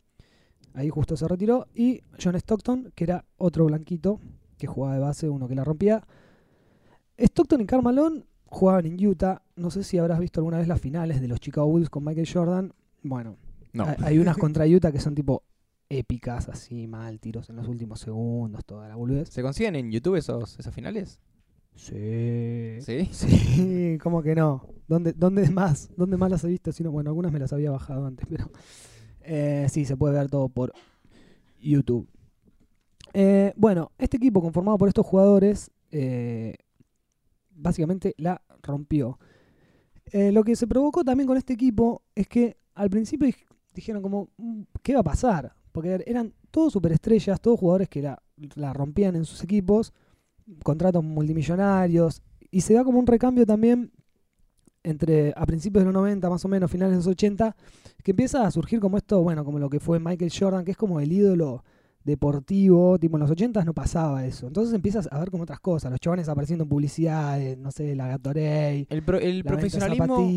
Ahí 0.74 0.90
justo 0.90 1.16
se 1.16 1.28
retiró. 1.28 1.68
Y 1.74 2.02
John 2.22 2.36
Stockton, 2.36 2.92
que 2.96 3.04
era 3.04 3.26
otro 3.38 3.66
blanquito, 3.66 4.20
que 4.58 4.68
jugaba 4.68 4.96
de 4.96 5.02
base, 5.02 5.30
uno 5.30 5.48
que 5.48 5.56
la 5.56 5.64
rompía. 5.64 6.06
Stockton 7.18 7.62
y 7.62 7.66
Karl 7.66 7.84
Malone 7.84 8.24
jugaban 8.46 8.86
en 8.86 9.06
Utah. 9.06 9.42
No 9.56 9.70
sé 9.72 9.84
si 9.84 9.98
habrás 9.98 10.20
visto 10.20 10.40
alguna 10.40 10.58
vez 10.58 10.68
las 10.68 10.82
finales 10.82 11.22
de 11.22 11.28
los 11.28 11.40
Chicago 11.40 11.68
Bulls 11.68 11.90
con 11.90 12.04
Michael 12.04 12.28
Jordan. 12.32 12.74
Bueno, 13.04 13.38
No. 13.74 13.86
hay, 13.86 13.96
hay 14.04 14.20
unas 14.20 14.38
contra 14.38 14.66
Utah 14.66 14.92
que 14.92 15.00
son 15.00 15.14
tipo 15.16 15.44
épicas, 15.90 16.50
así 16.50 16.88
mal, 16.88 17.20
tiros 17.20 17.50
en 17.52 17.56
los 17.58 17.68
últimos 17.68 18.00
segundos, 18.00 18.66
toda 18.66 18.88
la 18.88 18.96
boludez. 18.96 19.30
¿Se 19.30 19.44
consiguen 19.44 19.76
en 19.76 19.92
YouTube 19.92 20.16
esos, 20.16 20.58
esas 20.60 20.74
finales? 20.74 21.20
Sí. 21.76 22.78
¿Sí? 22.82 23.10
Sí, 23.12 23.98
¿cómo 24.02 24.22
que 24.24 24.34
no? 24.36 24.68
¿Dónde, 24.88 25.14
dónde 25.14 25.50
más? 25.50 25.90
¿Dónde 25.98 26.18
más 26.18 26.32
las 26.32 26.44
he 26.44 26.48
visto? 26.48 26.72
Si 26.72 26.84
no, 26.84 26.92
bueno, 26.92 27.10
algunas 27.12 27.32
me 27.32 27.40
las 27.40 27.54
había 27.54 27.70
bajado 27.72 28.06
antes, 28.06 28.26
pero 28.30 28.50
eh, 29.24 29.68
sí, 29.70 29.86
se 29.86 29.98
puede 29.98 30.14
ver 30.16 30.30
todo 30.30 30.50
por 30.50 30.74
YouTube. 31.60 32.08
Eh, 33.14 33.54
bueno, 33.56 33.92
este 33.98 34.18
equipo 34.18 34.42
conformado 34.42 34.78
por 34.78 34.88
estos 34.88 35.06
jugadores 35.06 35.72
eh, 35.92 36.56
básicamente 37.52 38.14
la 38.18 38.42
rompió. 38.62 39.20
Lo 40.12 40.44
que 40.44 40.56
se 40.56 40.68
provocó 40.68 41.04
también 41.04 41.26
con 41.28 41.38
este 41.38 41.54
equipo 41.54 42.04
es 42.14 42.28
que 42.28 42.58
al 42.76 42.90
principio 42.90 43.28
dij- 43.28 43.46
dijeron 43.74 44.02
como, 44.04 44.30
"Mm, 44.38 44.62
¿qué 44.84 44.94
va 44.94 45.00
a 45.00 45.04
pasar? 45.04 45.56
Porque 45.72 46.04
eran 46.06 46.34
todos 46.52 46.74
superestrellas, 46.74 47.42
todos 47.42 47.60
jugadores 47.60 47.90
que 47.90 48.02
la, 48.04 48.22
la 48.56 48.74
rompían 48.74 49.16
en 49.16 49.26
sus 49.26 49.44
equipos, 49.44 49.92
contratos 50.64 51.04
multimillonarios, 51.04 52.22
y 52.52 52.62
se 52.62 52.76
da 52.76 52.84
como 52.84 53.00
un 53.00 53.08
recambio 53.08 53.46
también 53.46 53.92
entre 54.84 55.34
a 55.36 55.46
principios 55.46 55.82
de 55.82 55.86
los 55.86 55.94
90, 55.94 56.30
más 56.30 56.44
o 56.46 56.48
menos, 56.48 56.70
finales 56.70 56.92
de 56.92 56.98
los 56.98 57.08
80, 57.08 57.56
que 58.04 58.12
empieza 58.12 58.46
a 58.46 58.52
surgir 58.52 58.80
como 58.80 58.98
esto, 58.98 59.22
bueno, 59.24 59.44
como 59.46 59.60
lo 59.60 59.70
que 59.70 59.80
fue 59.80 60.00
Michael 60.00 60.32
Jordan, 60.38 60.66
que 60.66 60.72
es 60.72 60.78
como 60.78 61.00
el 61.00 61.12
ídolo 61.12 61.64
deportivo, 62.04 62.98
tipo 63.00 63.16
en 63.18 63.22
los 63.22 63.32
80 63.32 63.64
no 63.66 63.74
pasaba 63.74 64.26
eso. 64.26 64.48
Entonces 64.48 64.74
empiezas 64.74 65.08
a 65.12 65.20
ver 65.20 65.32
como 65.32 65.44
otras 65.44 65.60
cosas, 65.60 65.90
los 65.92 66.00
chavales 66.00 66.30
apareciendo 66.30 66.64
en 66.64 66.70
publicidades, 66.70 67.58
no 67.58 67.72
sé, 67.72 67.96
la 67.96 68.08
Gatorade, 68.08 68.88
El, 68.90 69.04
pro- 69.04 69.20
el 69.20 69.40
la 69.40 69.44
profesionalismo. 69.44 70.30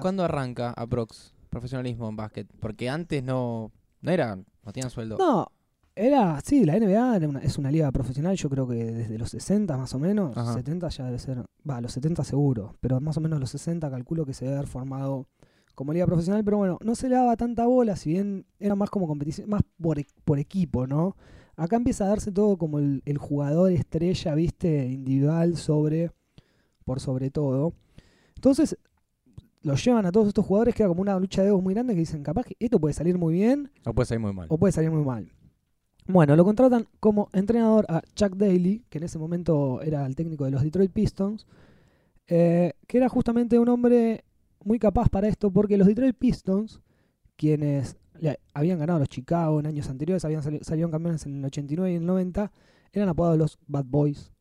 ¿cuándo 0.00 0.24
arranca 0.24 0.70
aprox? 0.70 1.32
Profesionalismo 1.48 2.08
en 2.08 2.16
básquet. 2.16 2.48
Porque 2.60 2.88
antes 2.88 3.22
no, 3.22 3.70
no 4.00 4.10
era, 4.10 4.36
no 4.36 4.72
tenían 4.72 4.90
sueldo. 4.90 5.16
No, 5.18 5.46
era, 5.94 6.40
sí, 6.40 6.64
la 6.64 6.76
NBA 6.76 7.16
era 7.16 7.28
una- 7.28 7.40
es 7.40 7.58
una 7.58 7.70
liga 7.70 7.90
profesional, 7.92 8.36
yo 8.36 8.48
creo 8.48 8.66
que 8.66 8.76
desde 8.92 9.18
los 9.18 9.30
60 9.30 9.76
más 9.76 9.94
o 9.94 9.98
menos, 9.98 10.36
Ajá. 10.36 10.54
70 10.54 10.88
ya 10.88 11.04
debe 11.06 11.18
ser, 11.18 11.44
va, 11.68 11.80
los 11.80 11.92
70 11.92 12.24
seguro, 12.24 12.74
pero 12.80 13.00
más 13.00 13.16
o 13.16 13.20
menos 13.20 13.38
los 13.40 13.50
60 13.50 13.90
calculo 13.90 14.24
que 14.24 14.34
se 14.34 14.44
debe 14.44 14.56
haber 14.58 14.68
formado 14.68 15.26
como 15.74 15.92
liga 15.92 16.06
profesional, 16.06 16.44
pero 16.44 16.58
bueno, 16.58 16.78
no 16.84 16.94
se 16.94 17.08
le 17.08 17.14
daba 17.16 17.36
tanta 17.36 17.66
bola, 17.66 17.96
si 17.96 18.10
bien 18.10 18.44
era 18.58 18.74
más 18.74 18.90
como 18.90 19.06
competición, 19.06 19.48
más 19.48 19.62
por, 19.80 19.98
e- 19.98 20.06
por 20.24 20.38
equipo, 20.38 20.86
¿no? 20.86 21.16
Acá 21.56 21.76
empieza 21.76 22.04
a 22.04 22.08
darse 22.08 22.32
todo 22.32 22.56
como 22.56 22.78
el, 22.78 23.02
el 23.04 23.18
jugador 23.18 23.72
estrella, 23.72 24.34
viste, 24.34 24.86
individual 24.88 25.56
sobre, 25.56 26.10
por 26.84 27.00
sobre 27.00 27.30
todo. 27.30 27.74
Entonces, 28.34 28.76
los 29.62 29.84
llevan 29.84 30.06
a 30.06 30.12
todos 30.12 30.28
estos 30.28 30.44
jugadores 30.44 30.74
que 30.74 30.82
era 30.82 30.88
como 30.88 31.02
una 31.02 31.18
lucha 31.18 31.42
de 31.42 31.48
egos 31.48 31.62
muy 31.62 31.74
grande 31.74 31.94
que 31.94 32.00
dicen, 32.00 32.22
capaz 32.22 32.44
que 32.44 32.56
esto 32.58 32.80
puede 32.80 32.94
salir 32.94 33.16
muy 33.18 33.34
bien 33.34 33.70
No 33.86 33.94
puede 33.94 34.06
salir 34.06 34.20
muy 34.20 34.32
mal. 34.32 34.46
o 34.50 34.58
puede 34.58 34.72
salir 34.72 34.90
muy 34.90 35.04
mal. 35.04 35.30
Bueno, 36.06 36.34
lo 36.36 36.44
contratan 36.44 36.86
como 37.00 37.28
entrenador 37.32 37.86
a 37.88 38.02
Chuck 38.14 38.34
Daly, 38.36 38.84
que 38.90 38.98
en 38.98 39.04
ese 39.04 39.18
momento 39.18 39.80
era 39.82 40.04
el 40.06 40.16
técnico 40.16 40.44
de 40.44 40.50
los 40.50 40.62
Detroit 40.62 40.92
Pistons, 40.92 41.46
eh, 42.26 42.72
que 42.86 42.98
era 42.98 43.08
justamente 43.08 43.58
un 43.58 43.68
hombre 43.68 44.24
muy 44.64 44.78
capaz 44.78 45.08
para 45.08 45.28
esto, 45.28 45.50
porque 45.50 45.76
los 45.78 45.86
Detroit 45.86 46.16
Pistons, 46.16 46.80
quienes 47.36 47.96
habían 48.54 48.78
ganado 48.78 48.98
a 48.98 49.00
los 49.00 49.08
Chicago 49.08 49.58
en 49.60 49.66
años 49.66 49.88
anteriores, 49.88 50.24
habían 50.24 50.42
sali- 50.42 50.60
salieron 50.62 50.90
campeones 50.90 51.24
en 51.26 51.38
el 51.38 51.44
89 51.44 51.92
y 51.92 51.96
el 51.96 52.06
90, 52.06 52.52
eran 52.92 53.08
apodados 53.08 53.38
los 53.38 53.58
Bad 53.66 53.84
Boys. 53.86 54.32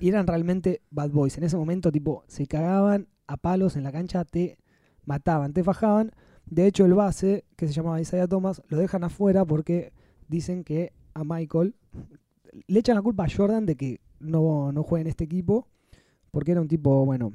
Y 0.00 0.08
eran 0.08 0.26
realmente 0.26 0.82
Bad 0.90 1.10
Boys. 1.10 1.38
En 1.38 1.44
ese 1.44 1.56
momento, 1.56 1.90
tipo, 1.90 2.24
se 2.26 2.46
cagaban 2.46 3.08
a 3.26 3.36
palos 3.36 3.76
en 3.76 3.84
la 3.84 3.92
cancha, 3.92 4.24
te 4.24 4.58
mataban, 5.04 5.52
te 5.52 5.64
fajaban. 5.64 6.12
De 6.46 6.66
hecho, 6.66 6.84
el 6.84 6.94
base, 6.94 7.44
que 7.56 7.66
se 7.66 7.72
llamaba 7.72 8.00
Isaiah 8.00 8.26
Thomas, 8.28 8.62
lo 8.68 8.76
dejan 8.78 9.04
afuera 9.04 9.44
porque 9.44 9.92
dicen 10.34 10.64
que 10.64 10.92
a 11.14 11.24
Michael 11.24 11.74
le 12.66 12.80
echan 12.80 12.96
la 12.96 13.02
culpa 13.02 13.24
a 13.24 13.28
Jordan 13.28 13.66
de 13.66 13.76
que 13.76 14.00
no, 14.20 14.72
no 14.72 14.82
juegue 14.82 15.02
en 15.02 15.08
este 15.08 15.24
equipo, 15.24 15.66
porque 16.30 16.52
era 16.52 16.60
un 16.60 16.68
tipo, 16.68 17.04
bueno, 17.04 17.32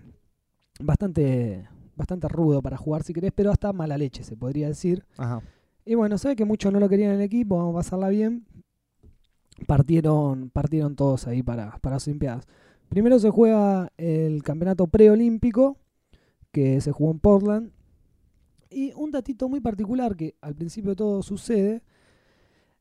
bastante, 0.80 1.68
bastante 1.96 2.28
rudo 2.28 2.62
para 2.62 2.78
jugar 2.78 3.04
si 3.04 3.14
querés, 3.14 3.32
pero 3.34 3.52
hasta 3.52 3.74
mala 3.74 3.98
leche, 3.98 4.24
se 4.24 4.36
podría 4.36 4.68
decir. 4.68 5.06
Ajá. 5.18 5.42
Y 5.86 5.96
bueno, 5.96 6.18
sabe 6.18 6.36
que 6.36 6.46
muchos 6.46 6.72
no 6.72 6.80
lo 6.80 6.90
querían 6.90 7.12
en 7.12 7.18
el 7.18 7.26
equipo, 7.26 7.58
vamos 7.58 7.74
a 7.74 7.80
pasarla 7.80 8.10
bien. 8.10 8.46
Partieron, 9.68 10.50
partieron 10.50 10.96
todos 10.96 11.28
ahí 11.28 11.44
para, 11.44 11.78
para 11.80 11.96
las 11.96 12.08
Olimpiadas. 12.08 12.48
Primero 12.90 13.20
se 13.20 13.30
juega 13.30 13.92
el 13.98 14.44
campeonato 14.44 14.88
preolímpico, 14.88 15.78
que 16.52 16.80
se 16.82 16.92
jugó 16.92 17.12
en 17.12 17.20
Portland. 17.20 17.72
Y 18.70 18.94
un 18.96 19.12
datito 19.12 19.50
muy 19.50 19.62
particular 19.62 20.16
que 20.16 20.36
al 20.42 20.56
principio 20.56 20.96
todo 20.96 21.24
sucede, 21.24 21.82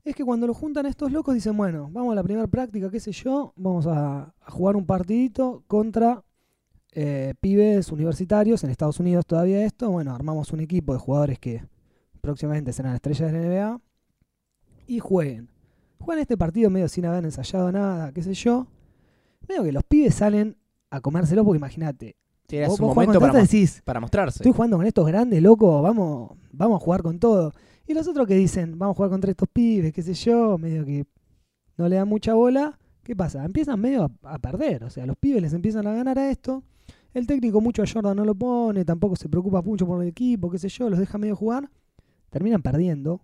es 0.03 0.15
que 0.15 0.23
cuando 0.23 0.47
lo 0.47 0.53
juntan 0.53 0.85
estos 0.85 1.11
locos 1.11 1.35
dicen, 1.35 1.55
bueno, 1.55 1.89
vamos 1.91 2.13
a 2.13 2.15
la 2.15 2.23
primera 2.23 2.47
práctica, 2.47 2.89
qué 2.89 2.99
sé 2.99 3.11
yo, 3.11 3.53
vamos 3.55 3.85
a, 3.87 4.33
a 4.41 4.51
jugar 4.51 4.75
un 4.75 4.85
partidito 4.85 5.63
contra 5.67 6.23
eh, 6.91 7.35
pibes 7.39 7.91
universitarios 7.91 8.63
en 8.63 8.71
Estados 8.71 8.99
Unidos 8.99 9.25
todavía 9.25 9.63
esto. 9.63 9.89
Bueno, 9.91 10.13
armamos 10.13 10.51
un 10.51 10.59
equipo 10.61 10.93
de 10.93 10.99
jugadores 10.99 11.39
que 11.39 11.63
próximamente 12.21 12.73
serán 12.73 12.95
estrellas 12.95 13.31
de 13.31 13.39
la 13.39 13.47
NBA 13.47 13.81
y 14.87 14.99
jueguen. 14.99 15.49
Juegan 15.99 16.21
este 16.21 16.37
partido 16.37 16.69
medio 16.69 16.87
sin 16.87 17.05
haber 17.05 17.23
ensayado 17.25 17.71
nada, 17.71 18.11
qué 18.11 18.23
sé 18.23 18.33
yo. 18.33 18.67
Medio 19.47 19.63
que 19.63 19.71
los 19.71 19.83
pibes 19.83 20.15
salen 20.15 20.57
a 20.89 21.01
comérselo 21.01 21.43
porque 21.43 21.57
imagínate. 21.57 22.15
Vos 22.67 22.79
jugás 22.79 23.07
momento 23.07 23.19
decís, 23.33 23.83
para 23.85 23.99
mostrarse. 23.99 24.39
estoy 24.39 24.51
jugando 24.51 24.77
con 24.77 24.85
estos 24.87 25.05
grandes, 25.05 25.39
loco, 25.39 25.83
vamos, 25.83 26.31
vamos 26.51 26.81
a 26.81 26.83
jugar 26.83 27.03
con 27.03 27.19
todo. 27.19 27.53
Y 27.89 27.95
los 27.95 28.07
otros 28.07 28.27
que 28.27 28.35
dicen, 28.35 28.77
vamos 28.77 28.93
a 28.93 28.97
jugar 28.97 29.09
contra 29.09 29.31
estos 29.31 29.49
pibes, 29.49 29.91
qué 29.91 30.03
sé 30.03 30.13
yo, 30.13 30.59
medio 30.59 30.85
que 30.85 31.07
no 31.75 31.89
le 31.89 31.95
dan 31.95 32.07
mucha 32.07 32.35
bola. 32.35 32.77
¿Qué 33.01 33.15
pasa? 33.15 33.43
Empiezan 33.43 33.79
medio 33.79 34.11
a, 34.21 34.37
perder, 34.37 34.83
o 34.83 34.91
sea, 34.91 35.07
los 35.07 35.17
pibes 35.17 35.41
les 35.41 35.53
empiezan 35.53 35.87
a 35.87 35.93
ganar 35.93 36.19
a 36.19 36.29
esto. 36.29 36.61
El 37.15 37.25
técnico 37.25 37.61
mucho 37.61 37.81
a 37.81 37.87
Jordan 37.91 38.15
no 38.15 38.25
lo 38.25 38.35
pone, 38.35 38.85
tampoco 38.85 39.15
se 39.15 39.27
preocupa 39.27 39.63
mucho 39.63 39.87
por 39.87 40.03
el 40.03 40.09
equipo, 40.09 40.51
qué 40.51 40.59
sé 40.59 40.69
yo, 40.69 40.87
los 40.87 40.99
deja 40.99 41.17
medio 41.17 41.35
jugar. 41.35 41.71
Terminan 42.29 42.61
perdiendo 42.61 43.23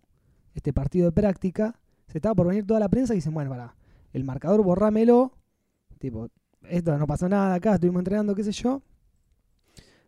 este 0.55 0.73
partido 0.73 1.05
de 1.05 1.11
práctica. 1.11 1.79
Se 2.07 2.17
estaba 2.17 2.33
por 2.33 2.47
venir 2.47 2.65
toda 2.65 2.79
la 2.79 2.89
prensa 2.89 3.13
y 3.13 3.17
dicen, 3.17 3.35
bueno, 3.35 3.51
para, 3.51 3.75
el 4.13 4.23
marcador 4.23 4.63
borrámelo. 4.63 5.31
Tipo, 5.99 6.29
esto 6.63 6.97
no 6.97 7.05
pasó 7.05 7.29
nada 7.29 7.53
acá, 7.53 7.75
estuvimos 7.75 7.99
entrenando, 7.99 8.33
qué 8.33 8.43
sé 8.43 8.51
yo. 8.51 8.81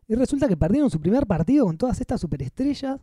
Y 0.07 0.15
resulta 0.15 0.47
que 0.47 0.57
perdieron 0.57 0.89
su 0.89 0.99
primer 0.99 1.27
partido 1.27 1.67
con 1.67 1.77
todas 1.77 2.01
estas 2.01 2.19
superestrellas, 2.19 2.99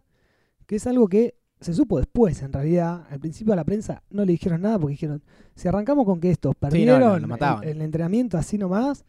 que 0.67 0.75
es 0.75 0.87
algo 0.89 1.07
que 1.07 1.44
se 1.65 1.73
supo 1.73 1.99
después, 1.99 2.41
en 2.43 2.53
realidad. 2.53 3.07
Al 3.11 3.19
principio 3.19 3.53
a 3.53 3.57
la 3.57 3.65
prensa 3.65 4.03
no 4.11 4.25
le 4.25 4.33
dijeron 4.33 4.63
nada 4.63 4.79
porque 4.79 4.93
dijeron, 4.93 5.23
si 5.55 5.67
arrancamos 5.67 6.05
con 6.05 6.21
que 6.21 6.31
estos 6.31 6.55
perdieron 6.55 7.01
no, 7.01 7.63
el, 7.63 7.81
entrenamiento 7.81 8.37
así 8.37 8.59
nomás, 8.59 9.05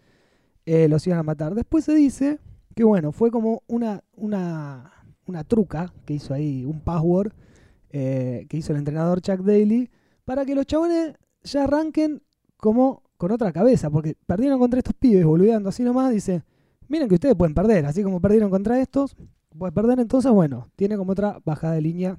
eh, 0.65 0.87
los 0.87 1.05
iban 1.05 1.19
a 1.19 1.23
matar. 1.23 1.53
Después 1.53 1.85
se 1.85 1.93
dice 1.93 2.39
que 2.73 2.83
bueno, 2.83 3.11
fue 3.11 3.29
como 3.31 3.63
una, 3.67 4.03
una, 4.15 4.91
una 5.27 5.43
truca 5.43 5.93
que 6.05 6.13
hizo 6.13 6.33
ahí, 6.33 6.65
un 6.65 6.81
password 6.81 7.31
eh, 7.89 8.45
que 8.49 8.57
hizo 8.57 8.73
el 8.73 8.79
entrenador 8.79 9.21
Chuck 9.21 9.39
Daly, 9.39 9.89
para 10.23 10.45
que 10.45 10.55
los 10.55 10.65
chabones 10.65 11.13
ya 11.43 11.63
arranquen 11.63 12.21
como 12.57 13.03
con 13.17 13.31
otra 13.31 13.51
cabeza, 13.53 13.89
porque 13.89 14.15
perdieron 14.25 14.59
contra 14.59 14.79
estos 14.79 14.93
pibes, 14.93 15.25
boludeando 15.25 15.69
así 15.69 15.83
nomás, 15.83 16.11
dice, 16.11 16.43
miren 16.87 17.07
que 17.07 17.15
ustedes 17.15 17.35
pueden 17.35 17.53
perder, 17.53 17.85
así 17.85 18.03
como 18.03 18.19
perdieron 18.19 18.49
contra 18.49 18.81
estos, 18.81 19.15
pueden 19.57 19.73
perder, 19.73 19.99
entonces 19.99 20.31
bueno, 20.31 20.69
tiene 20.75 20.97
como 20.97 21.13
otra 21.13 21.39
bajada 21.45 21.75
de 21.75 21.81
línea 21.81 22.17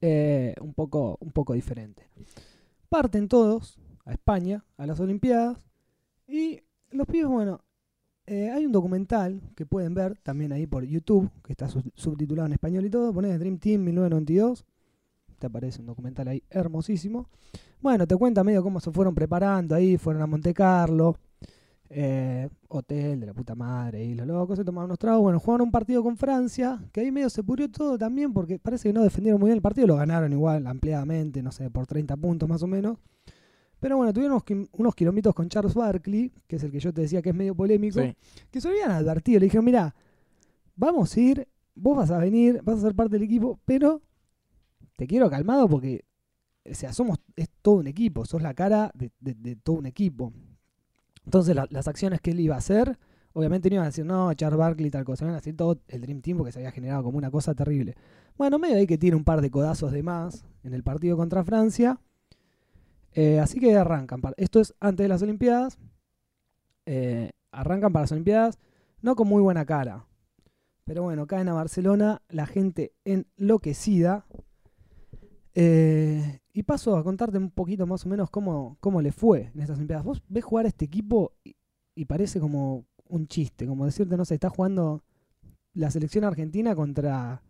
eh, 0.00 0.54
un, 0.60 0.74
poco, 0.74 1.16
un 1.20 1.32
poco 1.32 1.54
diferente. 1.54 2.08
Parten 2.88 3.28
todos 3.28 3.78
a 4.04 4.12
España, 4.12 4.64
a 4.76 4.86
las 4.86 5.00
Olimpiadas, 5.00 5.58
y 6.26 6.60
los 6.90 7.06
pibes, 7.06 7.28
bueno, 7.28 7.60
eh, 8.26 8.50
hay 8.50 8.66
un 8.66 8.72
documental 8.72 9.40
que 9.54 9.66
pueden 9.66 9.94
ver 9.94 10.18
también 10.18 10.52
ahí 10.52 10.66
por 10.66 10.84
YouTube, 10.84 11.30
que 11.42 11.52
está 11.52 11.68
sub- 11.68 11.92
subtitulado 11.94 12.46
en 12.46 12.52
español 12.54 12.84
y 12.84 12.90
todo, 12.90 13.12
ponés 13.12 13.38
Dream 13.38 13.58
Team 13.58 13.82
1992, 13.84 14.64
te 15.38 15.46
aparece 15.46 15.80
un 15.80 15.86
documental 15.86 16.28
ahí 16.28 16.42
hermosísimo. 16.50 17.28
Bueno, 17.80 18.06
te 18.06 18.16
cuenta 18.16 18.42
medio 18.42 18.62
cómo 18.62 18.80
se 18.80 18.90
fueron 18.90 19.14
preparando 19.14 19.74
ahí, 19.74 19.96
fueron 19.98 20.22
a 20.22 20.26
Monte 20.26 20.54
Carlo, 20.54 21.16
eh, 21.88 22.48
hotel 22.68 23.20
de 23.20 23.26
la 23.26 23.34
puta 23.34 23.54
madre, 23.54 24.04
y 24.04 24.14
los 24.14 24.26
locos 24.26 24.58
se 24.58 24.64
tomaron 24.64 24.86
unos 24.90 24.98
tragos. 24.98 25.22
Bueno, 25.22 25.38
jugaron 25.40 25.66
un 25.66 25.70
partido 25.72 26.02
con 26.02 26.16
Francia, 26.16 26.80
que 26.92 27.00
ahí 27.00 27.10
medio 27.12 27.30
se 27.30 27.42
pudrió 27.42 27.70
todo 27.70 27.96
también, 27.98 28.32
porque 28.32 28.58
parece 28.58 28.88
que 28.88 28.92
no 28.92 29.02
defendieron 29.02 29.40
muy 29.40 29.48
bien 29.48 29.56
el 29.56 29.62
partido, 29.62 29.86
lo 29.86 29.96
ganaron 29.96 30.32
igual, 30.32 30.66
ampliadamente, 30.66 31.42
no 31.42 31.52
sé, 31.52 31.70
por 31.70 31.86
30 31.86 32.16
puntos 32.16 32.48
más 32.48 32.62
o 32.62 32.66
menos. 32.66 32.98
Pero 33.78 33.98
bueno, 33.98 34.12
tuvieron 34.12 34.40
unos, 34.48 34.68
unos 34.72 34.94
kilómetros 34.94 35.34
con 35.34 35.48
Charles 35.48 35.74
Barkley, 35.74 36.32
que 36.46 36.56
es 36.56 36.62
el 36.62 36.70
que 36.72 36.80
yo 36.80 36.92
te 36.94 37.02
decía 37.02 37.20
que 37.22 37.28
es 37.30 37.34
medio 37.36 37.54
polémico, 37.54 38.00
Sí. 38.00 38.16
que 38.50 38.60
se 38.60 38.68
habían 38.68 38.90
advertido. 38.90 39.38
Le 39.40 39.46
dijeron, 39.46 39.64
mira, 39.66 39.94
vamos 40.74 41.14
a 41.14 41.20
ir, 41.20 41.46
vos 41.74 41.96
vas 41.96 42.10
a 42.10 42.18
venir, 42.18 42.60
vas 42.64 42.78
a 42.78 42.80
ser 42.80 42.94
parte 42.94 43.12
del 43.12 43.22
equipo, 43.24 43.60
pero 43.66 44.00
te 44.96 45.06
quiero 45.06 45.28
calmado 45.28 45.68
porque, 45.68 46.04
o 46.68 46.74
sea, 46.74 46.92
somos, 46.94 47.18
es 47.36 47.48
todo 47.60 47.76
un 47.76 47.86
equipo, 47.86 48.24
sos 48.24 48.40
la 48.40 48.54
cara 48.54 48.90
de, 48.94 49.10
de- 49.20 49.34
de 49.34 49.56
todo 49.56 49.76
un 49.76 49.86
equipo. 49.86 50.32
Entonces 51.26 51.54
la- 51.54 51.66
las 51.70 51.86
acciones 51.88 52.20
que 52.22 52.30
él 52.30 52.40
iba 52.40 52.54
a 52.54 52.58
hacer, 52.58 52.98
obviamente 53.34 53.68
no 53.68 53.74
iban 53.74 53.84
a 53.84 53.88
decir, 53.88 54.06
no, 54.06 54.32
Charles 54.32 54.58
Barkley 54.58 54.90
tal 54.90 55.04
cosa, 55.04 55.24
iban 55.24 55.34
a 55.34 55.38
decir 55.38 55.54
todo 55.56 55.78
el 55.88 56.00
Dream 56.00 56.22
Team 56.22 56.38
porque 56.38 56.52
se 56.52 56.60
había 56.60 56.70
generado 56.70 57.02
como 57.02 57.18
una 57.18 57.30
cosa 57.30 57.54
terrible. 57.54 57.94
Bueno, 58.38 58.58
medio 58.58 58.76
ahí 58.76 58.86
que 58.86 58.96
tiene 58.96 59.16
un 59.16 59.24
par 59.24 59.42
de 59.42 59.50
codazos 59.50 59.92
de 59.92 60.02
más 60.02 60.46
en 60.62 60.72
el 60.72 60.82
partido 60.82 61.16
contra 61.16 61.44
Francia. 61.44 62.00
Eh, 63.12 63.40
así 63.40 63.60
que 63.60 63.76
arrancan. 63.76 64.20
Esto 64.36 64.60
es 64.60 64.74
antes 64.80 65.04
de 65.04 65.08
las 65.08 65.22
Olimpiadas. 65.22 65.78
Eh, 66.84 67.32
arrancan 67.50 67.92
para 67.92 68.02
las 68.04 68.12
Olimpiadas, 68.12 68.58
no 69.00 69.16
con 69.16 69.26
muy 69.26 69.42
buena 69.42 69.64
cara. 69.64 70.06
Pero 70.84 71.02
bueno, 71.02 71.26
caen 71.26 71.48
a 71.48 71.54
Barcelona, 71.54 72.22
la 72.28 72.46
gente 72.46 72.92
enloquecida. 73.04 74.26
Eh, 75.54 76.40
y 76.56 76.62
paso 76.62 76.96
a 76.96 77.04
contarte 77.04 77.36
un 77.36 77.50
poquito 77.50 77.86
más 77.86 78.06
o 78.06 78.08
menos 78.08 78.30
cómo, 78.30 78.78
cómo 78.80 79.02
le 79.02 79.12
fue 79.12 79.50
en 79.54 79.60
estas 79.60 79.76
Olimpiadas. 79.76 80.06
Vos 80.06 80.22
ves 80.26 80.42
jugar 80.42 80.64
a 80.64 80.68
este 80.68 80.86
equipo 80.86 81.34
y, 81.44 81.54
y 81.94 82.06
parece 82.06 82.40
como 82.40 82.86
un 83.10 83.28
chiste, 83.28 83.66
como 83.66 83.84
decirte, 83.84 84.16
no 84.16 84.24
sé, 84.24 84.34
está 84.34 84.48
jugando 84.48 85.04
la 85.74 85.90
selección 85.90 86.24
argentina 86.24 86.74
contra 86.74 87.42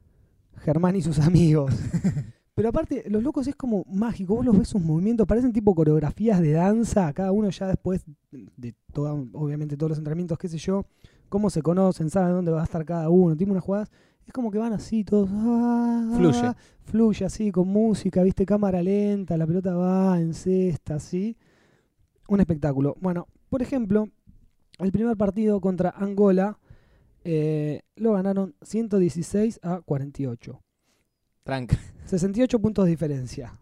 Germán 0.57 0.97
y 0.97 1.03
sus 1.03 1.21
amigos. 1.21 1.73
Pero 2.57 2.71
aparte, 2.71 3.05
los 3.09 3.23
locos 3.23 3.47
es 3.47 3.55
como 3.55 3.85
mágico, 3.89 4.35
vos 4.35 4.45
los 4.45 4.59
ves 4.59 4.67
sus 4.67 4.83
movimientos, 4.83 5.25
parecen 5.25 5.53
tipo 5.53 5.73
coreografías 5.77 6.41
de 6.41 6.51
danza, 6.51 7.13
cada 7.13 7.31
uno 7.31 7.49
ya 7.51 7.69
después 7.69 8.05
de 8.33 8.75
toda, 8.93 9.13
obviamente 9.13 9.77
todos 9.77 9.91
los 9.91 9.99
entrenamientos, 9.99 10.37
qué 10.37 10.49
sé 10.49 10.59
yo, 10.59 10.85
cómo 11.29 11.49
se 11.49 11.63
conocen, 11.63 12.11
saben 12.11 12.33
dónde 12.33 12.51
va 12.51 12.63
a 12.63 12.65
estar 12.65 12.85
cada 12.85 13.09
uno, 13.09 13.37
tiene 13.37 13.53
unas 13.53 13.63
jugadas, 13.63 13.93
es 14.27 14.33
como 14.33 14.51
que 14.51 14.59
van 14.59 14.73
así 14.73 15.05
todos, 15.05 15.29
ah, 15.33 16.13
Fluye. 16.17 16.53
fluye 16.85 17.25
así, 17.25 17.51
con 17.53 17.69
música, 17.69 18.23
viste, 18.23 18.45
cámara 18.45 18.83
lenta, 18.83 19.37
la 19.37 19.47
pelota 19.47 19.75
va 19.75 20.21
en 20.21 20.35
cesta, 20.35 20.97
así. 20.97 21.37
Un 22.29 22.41
espectáculo. 22.41 22.97
Bueno, 23.01 23.29
por 23.49 23.63
ejemplo, 23.63 24.09
el 24.79 24.91
primer 24.93 25.17
partido 25.17 25.61
contra 25.61 25.91
Angola 25.91 26.59
eh, 27.25 27.83
lo 27.97 28.13
ganaron 28.15 28.55
116 28.63 29.61
a 29.63 29.81
48. 29.81 30.61
Tranca. 31.45 31.79
68 32.07 32.59
puntos 32.61 32.85
de 32.85 32.91
diferencia. 32.91 33.59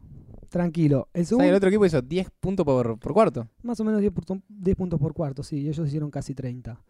Tranquilo. 0.48 1.08
El 1.12 1.22
O 1.22 1.24
sea, 1.24 1.28
segundo, 1.30 1.48
el 1.50 1.54
otro 1.56 1.68
equipo 1.68 1.84
hizo 1.84 2.00
10 2.00 2.28
puntos 2.40 2.64
por, 2.64 2.98
por 2.98 3.12
cuarto. 3.12 3.48
más 3.62 3.78
o 3.80 3.84
menos 3.84 4.00
10, 4.00 4.12
punto- 4.12 4.42
10 4.48 4.76
puntos 4.76 4.98
por 5.00 5.12
cuarto, 5.12 5.42
sí, 5.42 5.56
y 5.60 5.68
ellos 5.68 5.86
hicieron 5.86 6.10
casi 6.10 6.34
30. 6.34 6.80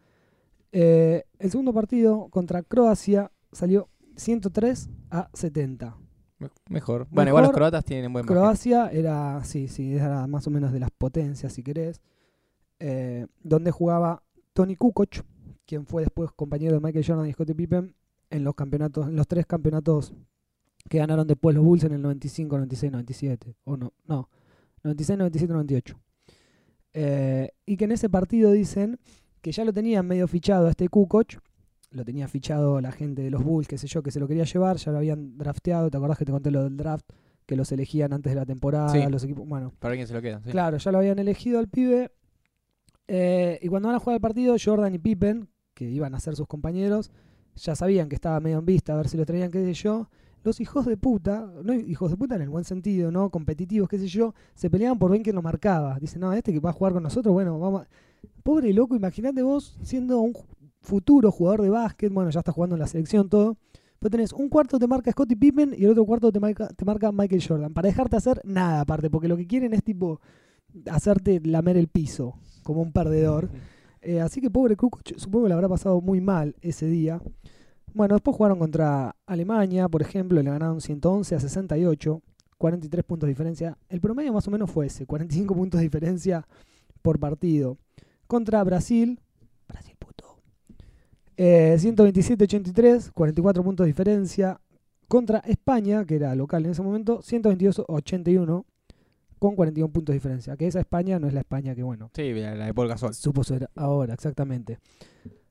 Eh, 0.73 1.25
el 1.38 1.50
segundo 1.50 1.73
partido 1.73 2.28
contra 2.31 2.62
Croacia 2.62 3.31
salió 3.54 3.88
103 4.16 4.90
a 5.11 5.30
70. 5.32 5.96
Me- 6.38 6.50
Mejor. 6.68 7.06
Bueno, 7.11 7.30
igual 7.30 7.44
los 7.44 7.52
croatas 7.52 7.84
tienen 7.84 8.12
buen 8.12 8.26
básquet. 8.26 8.37
Croacia 8.37 8.88
era, 8.90 9.42
sí, 9.44 9.68
sí, 9.68 9.94
era 9.94 10.26
más 10.26 10.46
o 10.46 10.50
menos 10.50 10.73
de 10.73 10.80
las 10.80 10.90
potencias, 10.90 11.52
si 11.52 11.62
querés. 11.62 12.00
eh, 12.80 13.26
donde 13.42 13.70
jugaba 13.70 14.23
Tony 14.52 14.76
Kukoc, 14.76 15.23
quien 15.64 15.87
fue 15.87 16.02
después 16.02 16.30
compañero 16.32 16.75
de 16.75 16.80
Michael 16.80 17.04
Jordan 17.06 17.26
y 17.28 17.32
Scottie 17.32 17.54
Pippen 17.54 17.94
en 18.30 18.44
los 18.44 18.54
campeonatos, 18.54 19.06
en 19.08 19.16
los 19.16 19.26
tres 19.28 19.46
campeonatos 19.46 20.12
que 20.90 20.99
ganaron 20.99 21.26
después 21.26 21.54
los 21.56 21.64
Bulls 21.64 21.84
en 21.84 21.92
el 21.92 22.02
95, 22.02 22.56
96, 22.56 22.92
97. 22.92 23.56
O 23.64 23.76
no, 23.76 23.92
no, 24.06 24.28
96, 24.82 25.18
97, 25.18 25.52
98. 25.52 25.99
Eh, 26.92 27.50
y 27.66 27.76
que 27.76 27.84
en 27.84 27.92
ese 27.92 28.08
partido 28.11 28.52
dicen 28.52 28.99
que 29.40 29.52
ya 29.52 29.64
lo 29.64 29.73
tenían 29.73 30.06
medio 30.06 30.28
fichado 30.28 30.66
a 30.66 30.70
este 30.70 30.88
Kukoc, 30.88 31.34
lo 31.94 32.04
tenía 32.04 32.28
fichado 32.28 32.80
la 32.80 32.92
gente 32.92 33.22
de 33.22 33.30
los 33.30 33.42
Bulls, 33.42 33.68
qué 33.68 33.78
sé 33.78 33.86
yo, 33.86 34.02
que 34.02 34.10
se 34.10 34.20
lo 34.20 34.28
quería 34.28 34.44
llevar, 34.44 34.76
ya 34.76 34.92
lo 34.92 34.98
habían 34.98 35.38
drafteado, 35.38 35.90
¿te 35.90 35.96
acordás 35.96 36.18
que 36.18 36.24
te 36.24 36.32
conté 36.32 36.50
lo 36.50 36.64
del 36.64 36.76
draft? 36.76 37.06
Que 37.46 37.56
los 37.56 37.70
elegían 37.72 38.12
antes 38.12 38.32
de 38.32 38.36
la 38.36 38.44
temporada, 38.46 38.88
Sí. 38.90 39.00
los 39.10 39.22
equipos, 39.24 39.46
bueno, 39.48 39.72
Para 39.78 39.94
quién 39.94 40.06
se 40.06 40.14
lo 40.14 40.20
queda. 40.22 40.40
sí. 40.44 40.50
Claro, 40.50 40.76
ya 40.76 40.92
lo 40.92 40.98
habían 40.98 41.18
elegido 41.18 41.58
al 41.58 41.68
pibe. 41.68 42.10
eh, 43.06 43.58
y 43.62 43.68
cuando 43.68 43.88
van 43.88 43.96
a 43.96 44.00
jugar 44.00 44.14
el 44.14 44.20
partido, 44.20 44.56
Jordan 44.62 44.94
y 44.94 44.98
Pippen, 44.98 45.48
que 45.74 45.84
iban 45.90 46.14
a 46.14 46.20
ser 46.20 46.36
sus 46.36 46.46
compañeros, 46.46 47.10
ya 47.54 47.76
sabían 47.76 48.08
que 48.08 48.14
estaba 48.14 48.40
medio 48.40 48.58
en 48.58 48.64
vista, 48.64 48.94
a 48.94 48.96
ver 48.96 49.08
si 49.08 49.16
lo 49.16 49.26
traían, 49.26 49.50
qué 49.50 49.62
sé 49.64 49.74
yo. 49.74 50.08
Los 50.42 50.58
hijos 50.60 50.84
de 50.86 50.96
puta, 50.96 51.50
no 51.62 51.72
hijos 51.74 52.10
de 52.10 52.16
puta 52.16 52.34
en 52.36 52.42
el 52.42 52.48
buen 52.50 52.64
sentido, 52.64 53.10
¿no? 53.10 53.30
Competitivos, 53.30 53.88
qué 53.88 53.98
sé 53.98 54.06
yo, 54.08 54.34
se 54.54 54.68
peleaban 54.70 54.98
por 54.98 55.10
ver 55.10 55.22
quién 55.22 55.36
lo 55.36 55.42
marcaba. 55.42 55.98
Dicen, 56.00 56.20
no, 56.20 56.32
este 56.32 56.52
que 56.52 56.60
va 56.60 56.70
a 56.70 56.72
jugar 56.72 56.92
con 56.94 57.02
nosotros, 57.02 57.32
bueno, 57.32 57.58
vamos. 57.58 57.82
a-". 57.82 57.88
Pobre 58.42 58.72
loco, 58.72 58.94
imagínate 58.96 59.42
vos 59.42 59.78
siendo 59.82 60.20
un 60.20 60.32
futuro 60.85 61.33
jugador 61.33 61.62
de 61.62 61.71
básquet, 61.71 62.12
bueno, 62.12 62.31
ya 62.31 62.41
está 62.41 62.53
jugando 62.53 62.76
en 62.76 62.81
la 62.81 62.87
selección, 62.87 63.29
todo. 63.29 63.57
Pero 63.99 64.11
tenés 64.11 64.33
un 64.33 64.49
cuarto 64.49 64.79
te 64.79 64.87
marca 64.87 65.11
Scottie 65.11 65.37
Pippen 65.37 65.75
y 65.76 65.85
el 65.85 65.91
otro 65.91 66.05
cuarto 66.05 66.31
te 66.31 66.38
marca, 66.38 66.69
te 66.69 66.85
marca 66.85 67.11
Michael 67.11 67.43
Jordan. 67.47 67.73
Para 67.73 67.88
dejarte 67.88 68.17
hacer 68.17 68.41
nada 68.45 68.83
aparte, 68.83 69.11
porque 69.11 69.29
lo 69.29 69.37
que 69.37 69.47
quieren 69.47 69.73
es 69.73 69.83
tipo 69.83 70.21
hacerte 70.91 71.41
lamer 71.45 71.76
el 71.76 71.88
piso 71.88 72.35
como 72.62 72.83
un 72.83 72.93
perdedor. 72.93 73.50
Eh, 74.07 74.21
así 74.21 74.43
que 74.43 74.50
pobre 74.50 74.76
Kukoc, 74.76 75.17
supongo 75.17 75.45
que 75.45 75.49
le 75.49 75.55
habrá 75.55 75.67
pasado 75.67 76.03
muy 76.03 76.21
mal 76.21 76.55
ese 76.61 76.85
día. 76.85 77.23
Bueno, 77.94 78.16
después 78.16 78.37
jugaron 78.37 78.59
contra 78.59 79.16
Alemania, 79.25 79.88
por 79.88 80.03
ejemplo, 80.03 80.42
le 80.42 80.51
ganaron 80.51 80.83
111 80.83 81.37
a 81.37 81.40
68, 81.40 82.20
43 82.59 83.05
puntos 83.05 83.27
de 83.27 83.31
diferencia. 83.31 83.79
El 83.88 84.03
promedio 84.03 84.35
más 84.35 84.47
o 84.47 84.51
menos 84.51 84.70
fue 84.70 84.87
ese, 84.87 85.07
45 85.07 85.55
puntos 85.55 85.79
de 85.79 85.85
diferencia 85.85 86.47
por 87.01 87.18
partido. 87.18 87.79
Contra 88.27 88.62
Brasil, 88.62 89.20
Brasil 89.68 89.94
puto. 89.99 90.23
Eh, 91.37 91.77
127-83, 91.79 93.11
44 93.12 93.62
puntos 93.62 93.85
de 93.85 93.88
diferencia. 93.88 94.61
Contra 95.09 95.38
España, 95.40 96.05
que 96.07 96.16
era 96.16 96.35
local 96.35 96.64
en 96.64 96.73
ese 96.73 96.83
momento, 96.83 97.20
122-81, 97.20 98.64
con 99.38 99.55
41 99.55 99.92
puntos 99.92 100.12
de 100.12 100.14
diferencia. 100.14 100.57
Que 100.57 100.66
esa 100.66 100.81
España 100.81 101.18
no 101.18 101.27
es 101.29 101.35
la 101.35 101.40
España 101.40 101.75
que, 101.75 101.83
bueno, 101.83 102.11
Sí, 102.14 102.33
la, 102.33 102.55
de 102.66 102.75
Paul 102.75 102.88
Gasol. 102.88 103.14
supo 103.14 103.44
ser 103.44 103.68
ahora, 103.75 104.14
exactamente. 104.14 104.79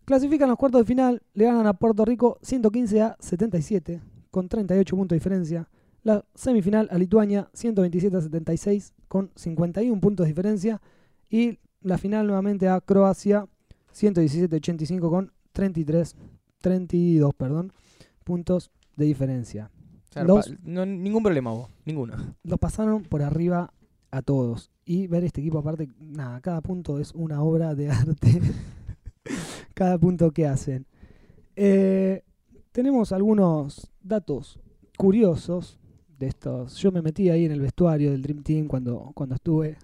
Clasifican 0.05 0.49
los 0.49 0.57
cuartos 0.57 0.81
de 0.81 0.85
final, 0.85 1.21
le 1.33 1.45
ganan 1.45 1.67
a 1.67 1.73
Puerto 1.73 2.03
Rico 2.03 2.39
115 2.41 3.01
a 3.01 3.15
77, 3.19 4.01
con 4.31 4.49
38 4.49 4.95
puntos 4.95 5.15
de 5.15 5.19
diferencia. 5.19 5.69
La 6.01 6.25
semifinal 6.35 6.89
a 6.91 6.97
Lituania 6.97 7.49
127 7.53 8.17
a 8.17 8.21
76, 8.21 8.93
con 9.07 9.31
51 9.35 10.01
puntos 10.01 10.25
de 10.25 10.29
diferencia. 10.29 10.81
Y 11.29 11.59
la 11.81 11.97
final 11.97 12.25
nuevamente 12.27 12.67
a 12.67 12.81
Croacia 12.81 13.47
117 13.91 14.53
a 14.53 14.57
85, 14.57 15.09
con 15.09 15.31
33, 15.53 16.15
32 16.59 17.33
perdón, 17.35 17.71
puntos 18.23 18.71
de 18.95 19.05
diferencia. 19.05 19.71
O 20.09 20.13
sea, 20.13 20.23
Los- 20.23 20.53
no, 20.63 20.85
ningún 20.85 21.23
problema 21.23 21.51
vos. 21.51 21.69
Ninguno. 21.85 22.35
Los 22.43 22.59
pasaron 22.59 23.03
por 23.03 23.21
arriba 23.23 23.73
a 24.11 24.21
todos. 24.21 24.69
Y 24.85 25.07
ver 25.07 25.23
este 25.23 25.41
equipo 25.41 25.59
aparte, 25.59 25.87
nada, 25.99 26.39
cada 26.41 26.61
punto 26.61 26.99
es 26.99 27.13
una 27.13 27.41
obra 27.41 27.73
de 27.73 27.89
arte. 27.91 28.41
cada 29.73 29.97
punto 29.97 30.31
que 30.31 30.45
hacen. 30.47 30.85
Eh, 31.55 32.23
tenemos 32.71 33.11
algunos 33.11 33.91
datos 34.01 34.59
curiosos 34.97 35.79
de 36.19 36.27
estos. 36.27 36.75
Yo 36.77 36.91
me 36.91 37.01
metí 37.01 37.29
ahí 37.29 37.45
en 37.45 37.51
el 37.51 37.61
vestuario 37.61 38.11
del 38.11 38.21
Dream 38.21 38.43
Team 38.43 38.67
cuando, 38.67 39.11
cuando 39.15 39.35
estuve 39.35 39.77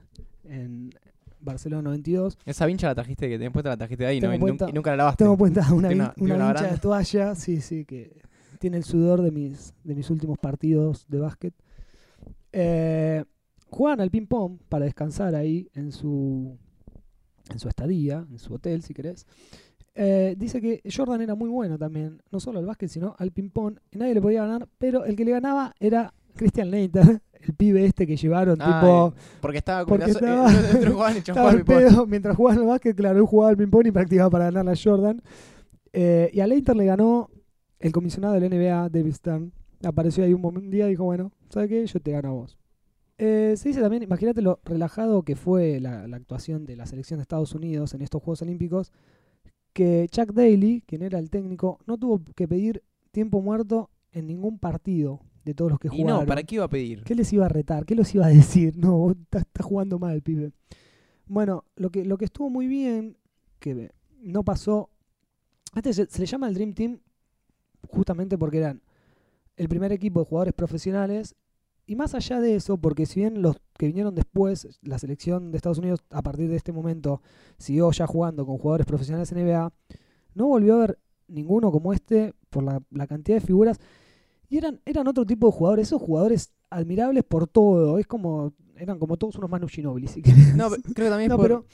en 0.43 0.91
Barcelona 1.41 1.81
92. 1.83 2.37
Esa 2.45 2.65
vincha 2.65 2.87
la 2.87 2.95
trajiste, 2.95 3.27
que 3.29 3.37
después 3.37 3.63
te 3.63 3.69
la 3.69 3.77
trajiste 3.77 4.03
de 4.03 4.09
ahí, 4.09 4.17
Y, 4.17 4.21
nunca 4.73 4.91
la 4.91 4.97
lavaste. 4.97 5.23
Tengo 5.23 5.37
puesta 5.37 5.61
una, 5.73 5.89
una- 5.89 6.13
una 6.17 6.35
una 6.35 6.47
vincha 6.53 6.71
de 6.71 6.77
toalla, 6.79 7.35
sí, 7.35 7.61
sí, 7.61 7.85
que 7.85 8.21
tiene 8.59 8.77
el 8.77 8.83
sudor 8.83 9.21
de 9.21 9.31
mis, 9.31 9.73
de 9.83 9.95
mis 9.95 10.09
últimos 10.09 10.37
partidos 10.37 11.05
de 11.07 11.19
básquet. 11.19 11.53
Eh, 12.51 13.23
al 13.99 14.09
ping-pong 14.11 14.57
para 14.67 14.85
descansar 14.85 15.35
ahí 15.35 15.69
en 15.73 15.91
su, 15.91 16.57
en 17.51 17.59
su 17.59 17.67
estadía, 17.69 18.25
en 18.29 18.39
su 18.39 18.53
hotel, 18.53 18.81
si 18.81 18.93
querés. 18.93 19.25
Eh, 19.95 20.35
dice 20.37 20.61
que 20.61 20.81
Jordan 20.95 21.21
era 21.21 21.35
muy 21.35 21.49
bueno 21.49 21.77
también, 21.77 22.21
no 22.31 22.39
solo 22.39 22.59
al 22.59 22.65
básquet, 22.65 22.89
sino 22.89 23.15
al 23.17 23.31
ping-pong. 23.31 23.77
Nadie 23.91 24.13
le 24.15 24.21
podía 24.21 24.41
ganar, 24.43 24.67
pero 24.77 25.05
el 25.05 25.15
que 25.15 25.25
le 25.25 25.31
ganaba 25.31 25.73
era 25.79 26.13
Christian 26.35 26.71
Leiter, 26.71 27.21
el 27.41 27.53
pibe 27.55 27.85
este 27.85 28.05
que 28.07 28.15
llevaron, 28.17 28.57
Ah, 28.61 28.79
tipo. 28.81 29.13
Porque 29.41 29.57
estaba 29.59 29.85
Porque 29.85 30.03
con 30.05 30.11
estaba- 30.11 30.45
otros 30.75 30.93
jugaban 30.93 31.15
y 31.15 31.17
Estaba 31.19 31.49
al 31.51 31.63
pedo 31.65 32.05
mientras 32.07 32.35
jugaban 32.35 32.59
al 32.61 32.65
básquet, 32.67 32.95
claro, 32.95 33.19
él 33.19 33.25
jugaba 33.25 33.49
al 33.51 33.57
ping-pong 33.57 33.87
y 33.87 33.91
practicaba 33.91 34.29
para 34.29 34.45
ganar 34.51 34.69
a 34.69 34.73
Jordan. 34.81 35.21
Eh, 35.93 36.29
y 36.33 36.39
a 36.39 36.47
Leiter 36.47 36.75
le 36.75 36.85
ganó 36.85 37.29
el 37.79 37.91
comisionado 37.91 38.33
del 38.39 38.49
NBA, 38.49 38.89
David 38.89 39.13
Stern. 39.13 39.51
Apareció 39.83 40.23
ahí 40.23 40.33
un, 40.33 40.43
un 40.45 40.69
día 40.69 40.87
y 40.87 40.91
dijo, 40.91 41.05
bueno, 41.05 41.31
¿sabes 41.49 41.69
qué? 41.69 41.85
Yo 41.85 41.99
te 41.99 42.11
gano 42.11 42.29
a 42.29 42.31
vos. 42.33 42.57
Eh, 43.17 43.55
se 43.57 43.69
dice 43.69 43.81
también, 43.81 44.03
imagínate 44.03 44.41
lo 44.41 44.59
relajado 44.63 45.23
que 45.23 45.35
fue 45.35 45.79
la, 45.79 46.07
la 46.07 46.17
actuación 46.17 46.65
de 46.65 46.75
la 46.77 46.85
selección 46.85 47.17
de 47.17 47.23
Estados 47.23 47.53
Unidos 47.53 47.93
en 47.93 48.01
estos 48.01 48.21
Juegos 48.21 48.41
Olímpicos, 48.43 48.91
que 49.73 50.07
Chuck 50.09 50.31
Daly, 50.33 50.83
quien 50.85 51.01
era 51.01 51.19
el 51.19 51.29
técnico, 51.29 51.79
no 51.85 51.97
tuvo 51.97 52.21
que 52.35 52.47
pedir 52.47 52.83
tiempo 53.11 53.41
muerto 53.41 53.89
en 54.11 54.27
ningún 54.27 54.57
partido 54.59 55.19
de 55.45 55.53
todos 55.53 55.71
los 55.71 55.79
que 55.79 55.87
Y 55.87 56.01
jugaron. 56.01 56.21
no, 56.21 56.25
¿para 56.25 56.43
qué 56.43 56.55
iba 56.55 56.65
a 56.65 56.69
pedir? 56.69 57.03
¿Qué 57.03 57.15
les 57.15 57.31
iba 57.33 57.45
a 57.45 57.49
retar? 57.49 57.85
¿Qué 57.85 57.95
les 57.95 58.13
iba 58.13 58.25
a 58.25 58.29
decir? 58.41 58.77
No, 58.77 58.97
vos 58.97 59.15
está, 59.19 59.39
está 59.39 59.63
jugando 59.63 59.99
mal 59.99 60.21
pibe. 60.21 60.51
Bueno, 61.27 61.65
lo 61.75 61.89
que, 61.91 62.05
lo 62.05 62.17
que 62.17 62.25
estuvo 62.25 62.49
muy 62.49 62.67
bien, 62.67 63.17
que 63.59 63.91
no 64.21 64.43
pasó. 64.43 64.89
Este 65.75 65.93
se, 65.93 66.05
se 66.07 66.19
le 66.19 66.25
llama 66.25 66.47
el 66.47 66.55
Dream 66.55 66.73
Team 66.73 66.99
justamente 67.87 68.37
porque 68.37 68.57
eran 68.57 68.81
el 69.57 69.69
primer 69.69 69.91
equipo 69.91 70.19
de 70.21 70.25
jugadores 70.25 70.53
profesionales. 70.53 71.35
Y 71.85 71.95
más 71.95 72.13
allá 72.13 72.39
de 72.39 72.55
eso, 72.55 72.77
porque 72.77 73.07
si 73.07 73.19
bien 73.19 73.41
los 73.41 73.57
que 73.77 73.87
vinieron 73.87 74.13
después, 74.13 74.79
la 74.83 74.99
selección 74.99 75.51
de 75.51 75.57
Estados 75.57 75.79
Unidos 75.79 76.03
a 76.11 76.21
partir 76.21 76.47
de 76.47 76.55
este 76.55 76.71
momento 76.71 77.21
siguió 77.57 77.89
ya 77.91 78.05
jugando 78.05 78.45
con 78.45 78.57
jugadores 78.59 78.85
profesionales 78.85 79.31
en 79.31 79.43
NBA, 79.45 79.73
no 80.35 80.47
volvió 80.47 80.73
a 80.75 80.77
haber 80.77 80.99
ninguno 81.27 81.71
como 81.71 81.91
este 81.91 82.33
por 82.51 82.63
la, 82.63 82.81
la 82.91 83.07
cantidad 83.07 83.37
de 83.39 83.45
figuras. 83.45 83.79
Y 84.49 84.57
eran, 84.57 84.79
eran 84.85 85.07
otro 85.07 85.25
tipo 85.25 85.47
de 85.47 85.53
jugadores, 85.53 85.87
esos 85.87 86.01
jugadores 86.01 86.51
admirables 86.69 87.23
por 87.23 87.47
todo. 87.47 87.97
Es 87.99 88.07
como, 88.07 88.53
eran 88.75 88.97
como 88.99 89.15
todos 89.17 89.35
unos 89.35 89.49
Manu 89.49 89.67
Ginobili, 89.67 90.07
si 90.07 90.21
querés. 90.21 90.55
No, 90.55 90.69
creo 90.69 90.81
que 90.81 91.09
también 91.09 91.21
es 91.23 91.29
No, 91.29 91.37
por- 91.37 91.47
pero 91.47 91.65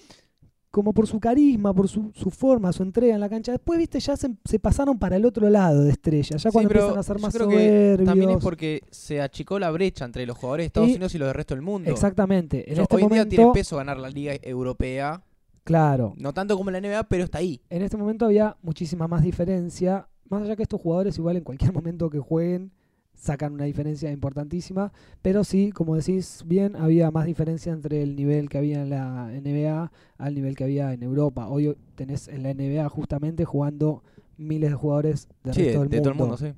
como 0.71 0.91
por 0.93 1.07
su 1.07 1.21
carisma, 1.21 1.73
por 1.73 1.87
su, 1.87 2.11
su 2.13 2.29
forma, 2.29 2.73
su 2.73 2.83
entrega 2.83 3.15
en 3.15 3.21
la 3.21 3.29
cancha. 3.29 3.53
Después, 3.53 3.79
viste, 3.79 3.97
ya 4.01 4.17
se, 4.17 4.35
se 4.43 4.59
pasaron 4.59 4.99
para 4.99 5.15
el 5.15 5.23
otro 5.25 5.49
lado 5.49 5.85
de 5.85 5.91
estrellas. 5.91 6.43
Ya 6.43 6.49
Sí, 6.49 6.53
cuando 6.53 6.67
pero 6.67 6.81
empiezan 6.81 6.99
a 6.99 7.03
ser 7.03 7.19
más 7.19 7.33
creo 7.33 7.47
que 7.47 7.55
soberbios. 7.55 8.05
También 8.09 8.29
es 8.31 8.43
porque 8.43 8.81
se 8.91 9.21
achicó 9.21 9.57
la 9.57 9.71
brecha 9.71 10.03
entre 10.03 10.25
los 10.25 10.37
jugadores 10.37 10.63
de 10.63 10.67
Estados 10.67 10.89
Y- 10.89 10.95
Unidos 10.95 11.15
y 11.15 11.17
los 11.17 11.27
del 11.29 11.33
resto 11.35 11.55
del 11.55 11.61
mundo. 11.61 11.89
Exactamente. 11.89 12.69
En 12.69 12.81
este 12.81 12.93
hoy 12.93 13.03
en 13.03 13.07
día 13.07 13.17
momento, 13.19 13.35
tiene 13.37 13.51
peso 13.53 13.77
ganar 13.77 13.97
la 13.97 14.09
Liga 14.09 14.33
Europea. 14.41 15.23
claro, 15.63 16.13
No 16.17 16.33
tanto 16.33 16.57
como 16.57 16.69
la 16.71 16.79
NBA, 16.81 17.03
pero 17.07 17.23
está 17.23 17.37
ahí. 17.37 17.61
en 17.69 17.81
este 17.81 17.95
momento 17.95 18.25
había 18.25 18.57
muchísima 18.61 19.07
más 19.07 19.23
diferencia. 19.23 20.09
Más 20.29 20.43
allá 20.43 20.55
que 20.55 20.63
estos 20.63 20.81
jugadores, 20.81 21.17
igual 21.17 21.37
en 21.37 21.43
cualquier 21.43 21.73
momento 21.73 22.09
que 22.09 22.19
jueguen, 22.19 22.71
sacan 23.13 23.53
una 23.53 23.63
diferencia 23.65 24.11
importantísima, 24.11 24.91
pero 25.21 25.43
sí, 25.43 25.71
como 25.71 25.95
decís 25.95 26.43
bien, 26.45 26.75
había 26.75 27.11
más 27.11 27.25
diferencia 27.25 27.71
entre 27.71 28.01
el 28.03 28.15
nivel 28.15 28.49
que 28.49 28.57
había 28.57 28.81
en 28.81 28.89
la 28.89 29.31
NBA 29.33 29.91
al 30.17 30.35
nivel 30.35 30.55
que 30.55 30.65
había 30.65 30.91
en 30.93 31.03
Europa. 31.03 31.47
Hoy 31.47 31.77
tenés 31.95 32.27
en 32.27 32.43
la 32.43 32.49
NBA 32.51 32.89
justamente 32.89 33.45
jugando 33.45 34.03
miles 34.37 34.71
de 34.71 34.75
jugadores 34.75 35.29
del 35.43 35.53
Sí, 35.53 35.61
resto 35.61 35.79
de, 35.79 35.87
del 35.87 35.89
de 35.89 36.01
todo 36.01 36.09
el 36.11 36.15
mundo, 36.15 36.37
sí. 36.37 36.53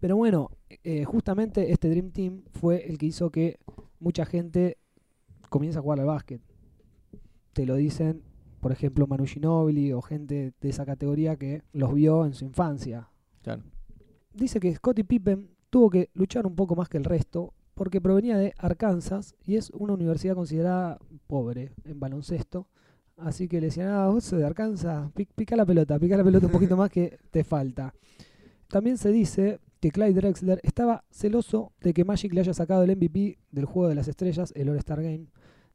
pero 0.00 0.16
bueno, 0.16 0.50
eh, 0.84 1.04
justamente 1.04 1.72
este 1.72 1.88
Dream 1.90 2.10
Team 2.10 2.42
fue 2.52 2.88
el 2.88 2.98
que 2.98 3.06
hizo 3.06 3.30
que 3.30 3.58
mucha 4.00 4.24
gente 4.24 4.78
comience 5.50 5.78
a 5.78 5.82
jugar 5.82 6.00
al 6.00 6.06
básquet. 6.06 6.42
Te 7.52 7.66
lo 7.66 7.74
dicen, 7.76 8.22
por 8.60 8.72
ejemplo, 8.72 9.06
Manu 9.06 9.24
Ginobili 9.26 9.92
o 9.92 10.02
gente 10.02 10.52
de 10.60 10.68
esa 10.68 10.84
categoría 10.86 11.36
que 11.36 11.62
los 11.72 11.92
vio 11.94 12.24
en 12.26 12.34
su 12.34 12.44
infancia. 12.44 13.08
Claro. 13.42 13.62
Dice 14.32 14.60
que 14.60 14.74
Scottie 14.74 15.04
Pippen 15.04 15.50
tuvo 15.70 15.90
que 15.90 16.10
luchar 16.14 16.46
un 16.46 16.54
poco 16.56 16.74
más 16.76 16.88
que 16.88 16.96
el 16.98 17.04
resto 17.04 17.52
porque 17.74 18.00
provenía 18.00 18.36
de 18.38 18.54
Arkansas 18.58 19.34
y 19.44 19.56
es 19.56 19.70
una 19.70 19.92
universidad 19.94 20.34
considerada 20.34 20.98
pobre 21.26 21.72
en 21.84 22.00
baloncesto. 22.00 22.66
Así 23.16 23.48
que 23.48 23.60
le 23.60 23.66
decían, 23.66 23.88
ah, 23.88 24.08
vos 24.08 24.30
de 24.30 24.44
Arkansas, 24.44 25.10
pi- 25.12 25.26
pica 25.34 25.56
la 25.56 25.66
pelota, 25.66 25.98
pica 25.98 26.16
la 26.16 26.24
pelota 26.24 26.46
un 26.46 26.52
poquito 26.52 26.76
más 26.76 26.90
que 26.90 27.18
te 27.30 27.42
falta. 27.44 27.92
También 28.68 28.96
se 28.98 29.10
dice 29.10 29.60
que 29.80 29.90
Clyde 29.90 30.14
Drexler 30.14 30.60
estaba 30.62 31.04
celoso 31.10 31.72
de 31.80 31.94
que 31.94 32.04
Magic 32.04 32.32
le 32.32 32.40
haya 32.40 32.54
sacado 32.54 32.82
el 32.82 32.96
MVP 32.96 33.38
del 33.50 33.64
Juego 33.64 33.88
de 33.88 33.94
las 33.94 34.08
Estrellas, 34.08 34.52
el 34.56 34.68
All-Star 34.68 35.02
Game 35.02 35.26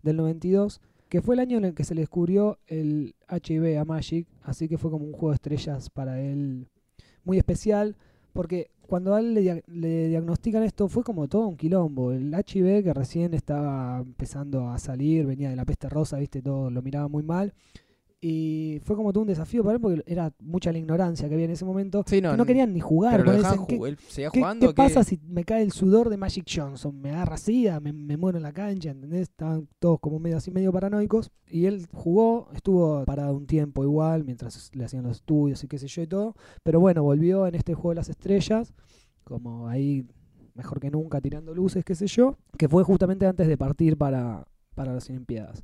del 0.02 0.18
92, 0.18 0.82
que 1.14 1.22
fue 1.22 1.36
el 1.36 1.42
año 1.42 1.60
en 1.60 1.66
el 1.66 1.76
que 1.76 1.84
se 1.84 1.94
le 1.94 2.02
descubrió 2.02 2.58
el 2.66 3.14
HIV 3.30 3.78
a 3.78 3.86
Magic, 3.86 4.26
así 4.42 4.68
que 4.68 4.80
fue 4.80 4.90
como 4.90 5.06
un 5.06 5.12
juego 5.12 5.30
de 5.30 5.36
estrellas 5.36 5.92
para 5.92 6.20
él 6.20 6.66
muy 7.24 7.38
especial, 7.38 7.96
porque 8.34 8.72
cuando 8.88 9.14
a 9.14 9.20
él 9.20 9.36
le, 9.36 9.64
le 9.68 10.08
diagnostican 10.08 10.64
esto 10.64 10.88
fue 10.88 11.04
como 11.04 11.28
todo 11.28 11.46
un 11.46 11.56
quilombo. 11.56 12.14
El 12.14 12.34
HIV 12.34 12.84
que 12.84 12.94
recién 12.96 13.36
estaba 13.36 14.00
empezando 14.00 14.70
a 14.70 14.80
salir, 14.80 15.28
venía 15.28 15.52
de 15.52 15.56
la 15.56 15.66
peste 15.66 15.88
rosa, 15.88 16.18
viste, 16.18 16.42
todo 16.42 16.72
lo 16.72 16.82
miraba 16.82 17.08
muy 17.08 17.22
mal. 17.22 17.54
Y 18.26 18.80
fue 18.86 18.96
como 18.96 19.12
todo 19.12 19.24
un 19.24 19.28
desafío 19.28 19.64
para 19.64 19.76
él 19.76 19.82
porque 19.82 20.02
era 20.06 20.32
mucha 20.40 20.72
la 20.72 20.78
ignorancia 20.78 21.28
que 21.28 21.34
había 21.34 21.44
en 21.44 21.52
ese 21.52 21.66
momento. 21.66 22.06
Sí, 22.08 22.22
no, 22.22 22.32
que 22.32 22.38
no 22.38 22.46
querían 22.46 22.74
ni 22.74 22.80
jugar. 22.80 23.18
Pero 23.22 23.34
lo 23.34 23.66
¿qué- 23.68 23.78
ju- 23.78 23.88
él 23.88 23.98
seguía 24.08 24.30
¿Qué, 24.32 24.40
jugando. 24.40 24.68
qué 24.70 24.74
pasa 24.74 25.04
si 25.04 25.20
me 25.28 25.44
cae 25.44 25.62
el 25.62 25.74
sudor 25.74 26.10
de 26.10 26.16
Magic 26.16 26.46
Johnson? 26.50 27.02
Me 27.02 27.10
agarra 27.12 27.36
sida, 27.36 27.82
me, 27.82 27.92
me 27.92 28.16
muero 28.16 28.38
en 28.38 28.44
la 28.44 28.54
cancha, 28.54 28.92
¿entendés? 28.92 29.24
Estaban 29.24 29.68
todos 29.80 30.00
como 30.00 30.20
medio 30.20 30.38
así, 30.38 30.52
medio 30.52 30.72
paranoicos. 30.72 31.32
Y 31.50 31.66
él 31.66 31.86
jugó, 31.92 32.48
estuvo 32.54 33.04
parado 33.04 33.36
un 33.36 33.46
tiempo 33.46 33.84
igual, 33.84 34.24
mientras 34.24 34.72
le 34.74 34.86
hacían 34.86 35.04
los 35.04 35.18
estudios 35.18 35.62
y 35.64 35.68
qué 35.68 35.78
sé 35.78 35.88
yo 35.88 36.02
y 36.04 36.08
todo. 36.08 36.34
Pero 36.64 36.80
bueno, 36.80 37.04
volvió 37.04 37.46
en 37.46 37.56
este 37.56 37.74
juego 37.74 37.90
de 37.90 37.96
las 37.96 38.08
estrellas, 38.08 38.74
como 39.26 39.68
ahí 39.68 40.06
mejor 40.56 40.80
que 40.80 40.90
nunca, 40.92 41.20
tirando 41.20 41.54
luces, 41.54 41.84
qué 41.84 41.94
sé 41.96 42.08
yo. 42.08 42.38
Que 42.58 42.70
fue 42.70 42.84
justamente 42.84 43.26
antes 43.26 43.48
de 43.50 43.58
partir 43.58 43.98
para, 43.98 44.48
para 44.76 44.94
las 44.94 45.10
Olimpiadas. 45.10 45.64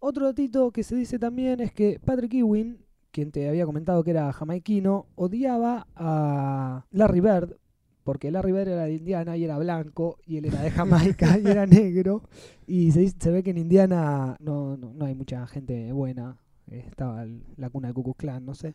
Otro 0.00 0.26
datito 0.26 0.70
que 0.70 0.82
se 0.82 0.94
dice 0.94 1.18
también 1.18 1.60
es 1.60 1.72
que 1.72 2.00
Patrick 2.04 2.34
Ewing, 2.34 2.78
quien 3.10 3.32
te 3.32 3.48
había 3.48 3.66
comentado 3.66 4.04
que 4.04 4.12
era 4.12 4.32
jamaiquino, 4.32 5.06
odiaba 5.16 5.86
a 5.96 6.86
Larry 6.90 7.20
Bird, 7.20 7.56
porque 8.04 8.30
Larry 8.30 8.52
Bird 8.52 8.68
era 8.68 8.84
de 8.84 8.94
Indiana 8.94 9.36
y 9.36 9.44
era 9.44 9.58
blanco, 9.58 10.18
y 10.24 10.36
él 10.36 10.46
era 10.46 10.62
de 10.62 10.70
Jamaica 10.70 11.38
y 11.38 11.46
era 11.46 11.66
negro. 11.66 12.22
Y 12.66 12.92
se, 12.92 13.30
ve 13.30 13.42
que 13.42 13.50
en 13.50 13.58
Indiana 13.58 14.36
no, 14.40 14.76
no, 14.76 15.04
hay 15.04 15.14
mucha 15.14 15.46
gente 15.46 15.92
buena. 15.92 16.38
Estaba 16.70 17.26
la 17.56 17.70
cuna 17.70 17.88
de 17.88 17.94
Ku 17.94 18.14
Klux 18.14 18.40
no 18.40 18.54
sé. 18.54 18.74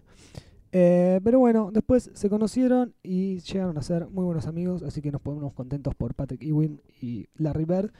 Eh, 0.72 1.22
pero 1.24 1.40
bueno, 1.40 1.70
después 1.72 2.10
se 2.14 2.30
conocieron 2.30 2.96
y 3.04 3.40
llegaron 3.40 3.78
a 3.78 3.84
ser 3.84 4.10
muy 4.10 4.26
buenos 4.26 4.48
amigos, 4.48 4.82
así 4.82 5.02
que 5.02 5.12
nos 5.12 5.22
ponemos 5.22 5.54
contentos 5.54 5.94
por 5.94 6.16
Patrick 6.16 6.44
Ewing 6.44 6.82
y 7.00 7.28
Larry 7.36 7.66
Bird. 7.66 7.92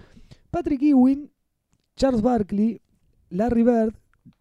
Patrick 0.50 0.82
Ewing, 0.82 1.32
Charles 1.96 2.22
Barkley, 2.22 2.82
Larry 3.30 3.64
Bird, 3.64 3.96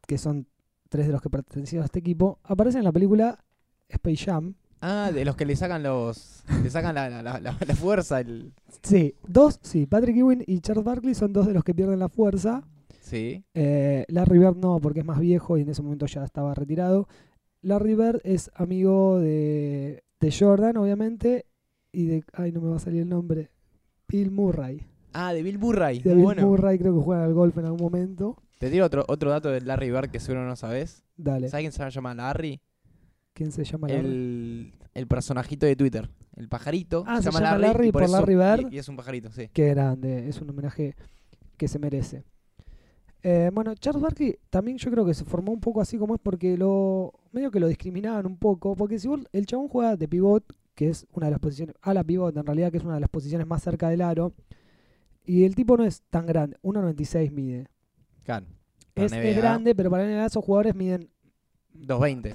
que 0.06 0.18
son 0.18 0.46
tres 0.88 1.06
de 1.06 1.12
los 1.12 1.22
que 1.22 1.30
pertenecían 1.30 1.82
a 1.82 1.86
este 1.86 2.00
equipo, 2.00 2.38
aparecen 2.44 2.80
en 2.80 2.84
la 2.84 2.92
película 2.92 3.44
Space 3.88 4.24
Jam. 4.24 4.54
Ah, 4.80 5.10
de 5.14 5.24
los 5.24 5.36
que 5.36 5.46
le 5.46 5.54
sacan 5.54 5.82
los. 5.82 6.44
le 6.62 6.68
sacan 6.68 6.94
la, 6.94 7.08
la, 7.22 7.40
la, 7.40 7.76
fuerza. 7.76 8.20
El... 8.20 8.52
Sí, 8.82 9.14
dos, 9.26 9.60
sí, 9.62 9.86
Patrick 9.86 10.16
Ewing 10.16 10.42
y 10.46 10.60
Charles 10.60 10.84
Barkley 10.84 11.14
son 11.14 11.32
dos 11.32 11.46
de 11.46 11.54
los 11.54 11.62
que 11.62 11.72
pierden 11.72 12.00
la 12.00 12.08
fuerza. 12.08 12.64
Sí. 13.00 13.44
Eh, 13.54 14.04
Larry 14.08 14.38
Bird 14.38 14.56
no, 14.56 14.80
porque 14.80 15.00
es 15.00 15.06
más 15.06 15.20
viejo 15.20 15.56
y 15.56 15.62
en 15.62 15.68
ese 15.68 15.82
momento 15.82 16.06
ya 16.06 16.24
estaba 16.24 16.54
retirado. 16.54 17.06
Larry 17.60 17.94
Bird 17.94 18.20
es 18.24 18.50
amigo 18.54 19.20
de, 19.20 20.02
de 20.18 20.34
Jordan, 20.36 20.76
obviamente, 20.76 21.46
y 21.92 22.06
de. 22.06 22.24
Ay, 22.32 22.50
no 22.50 22.60
me 22.60 22.70
va 22.70 22.76
a 22.76 22.80
salir 22.80 23.02
el 23.02 23.08
nombre. 23.08 23.50
Bill 24.08 24.32
Murray. 24.32 24.84
Ah, 25.12 25.32
de 25.32 25.42
Bill 25.42 25.58
Murray. 25.58 26.00
De 26.00 26.10
Muy 26.10 26.16
Bill 26.16 26.24
bueno. 26.24 26.46
Murray 26.48 26.78
creo 26.78 26.94
que 26.94 27.04
juega 27.04 27.24
al 27.24 27.34
golf 27.34 27.56
en 27.56 27.66
algún 27.66 27.82
momento. 27.82 28.36
Te 28.62 28.70
tiro 28.70 28.86
otro, 28.86 29.04
otro 29.08 29.28
dato 29.28 29.48
de 29.50 29.60
Larry 29.60 29.90
Bird 29.90 30.08
que 30.08 30.20
seguro 30.20 30.46
no 30.46 30.54
sabes. 30.54 31.02
Dale. 31.16 31.48
¿Sabes 31.48 31.64
quién 31.64 31.72
se 31.72 31.90
llama 31.90 32.14
Larry? 32.14 32.60
¿Quién 33.34 33.50
se 33.50 33.64
llama 33.64 33.88
Larry? 33.88 34.06
El, 34.06 34.72
el 34.94 35.06
personajito 35.08 35.66
de 35.66 35.74
Twitter. 35.74 36.08
El 36.36 36.48
pajarito. 36.48 37.02
Ah, 37.04 37.20
se 37.20 37.32
llama 37.32 37.58
Larry 37.58 37.88
y 37.88 37.92
por 37.92 38.08
Larry 38.08 38.36
Bird. 38.36 38.70
Y, 38.72 38.76
y 38.76 38.78
es 38.78 38.88
un 38.88 38.94
pajarito, 38.94 39.32
sí. 39.32 39.48
Qué 39.52 39.70
grande, 39.70 40.28
es 40.28 40.40
un 40.40 40.48
homenaje 40.50 40.94
que 41.56 41.66
se 41.66 41.80
merece. 41.80 42.22
Eh, 43.24 43.50
bueno, 43.52 43.74
Charles 43.74 44.00
Barkley 44.00 44.38
también 44.48 44.78
yo 44.78 44.92
creo 44.92 45.04
que 45.04 45.14
se 45.14 45.24
formó 45.24 45.50
un 45.50 45.60
poco 45.60 45.80
así 45.80 45.98
como 45.98 46.14
es 46.14 46.20
porque 46.22 46.56
lo 46.56 47.14
medio 47.32 47.50
que 47.50 47.58
lo 47.58 47.66
discriminaban 47.66 48.26
un 48.26 48.36
poco, 48.36 48.76
porque 48.76 49.00
si 49.00 49.08
vos- 49.08 49.26
el 49.32 49.44
chabón 49.44 49.66
juega 49.66 49.96
de 49.96 50.06
pivot, 50.06 50.44
que 50.76 50.88
es 50.88 51.04
una 51.14 51.26
de 51.26 51.30
las 51.32 51.40
posiciones, 51.40 51.74
a 51.82 51.94
la 51.94 52.04
pivot 52.04 52.36
en 52.36 52.46
realidad, 52.46 52.70
que 52.70 52.76
es 52.78 52.84
una 52.84 52.94
de 52.94 53.00
las 53.00 53.10
posiciones 53.10 53.44
más 53.44 53.60
cerca 53.60 53.88
del 53.88 54.02
aro, 54.02 54.32
y 55.24 55.42
el 55.42 55.56
tipo 55.56 55.76
no 55.76 55.84
es 55.84 56.02
tan 56.10 56.26
grande, 56.26 56.56
1.96 56.62 57.32
mide. 57.32 57.66
Claro. 58.24 58.46
Es, 58.94 59.12
es 59.12 59.36
grande, 59.36 59.74
pero 59.74 59.90
para 59.90 60.04
la 60.04 60.10
NBA 60.10 60.26
esos 60.26 60.44
jugadores 60.44 60.74
miden, 60.74 61.08
220. 61.72 62.34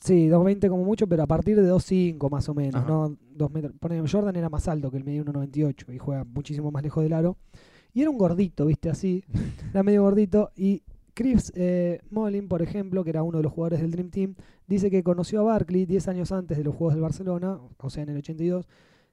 sí, 0.00 0.28
2.20 0.28 0.68
como 0.68 0.84
mucho, 0.84 1.06
pero 1.06 1.22
a 1.22 1.26
partir 1.26 1.60
de 1.60 1.70
2.5 1.70 2.30
más 2.30 2.48
o 2.48 2.54
menos, 2.54 2.82
Ajá. 2.82 2.88
no 2.88 3.16
2 3.30 3.50
metros. 3.52 3.72
Ponele, 3.78 4.08
Jordan 4.08 4.34
era 4.36 4.48
más 4.48 4.66
alto 4.68 4.90
que 4.90 4.96
el 4.96 5.04
medía 5.04 5.22
1.98 5.22 5.94
y 5.94 5.98
juega 5.98 6.24
muchísimo 6.24 6.70
más 6.70 6.82
lejos 6.82 7.02
del 7.02 7.12
aro. 7.12 7.36
Y 7.94 8.00
era 8.00 8.10
un 8.10 8.18
gordito, 8.18 8.66
viste, 8.66 8.90
así, 8.90 9.22
era 9.70 9.82
medio 9.82 10.02
gordito. 10.02 10.50
Y 10.56 10.82
Chris 11.14 11.52
eh, 11.54 12.00
Mullin, 12.10 12.48
por 12.48 12.62
ejemplo, 12.62 13.04
que 13.04 13.10
era 13.10 13.22
uno 13.22 13.38
de 13.38 13.44
los 13.44 13.52
jugadores 13.52 13.80
del 13.80 13.90
Dream 13.92 14.10
Team, 14.10 14.34
dice 14.66 14.90
que 14.90 15.02
conoció 15.02 15.40
a 15.40 15.44
Barkley 15.44 15.86
10 15.86 16.08
años 16.08 16.32
antes 16.32 16.56
de 16.58 16.64
los 16.64 16.74
Juegos 16.74 16.94
del 16.94 17.02
Barcelona, 17.02 17.58
o 17.76 17.90
sea, 17.90 18.02
en 18.02 18.08
el 18.08 18.16
82, 18.16 18.66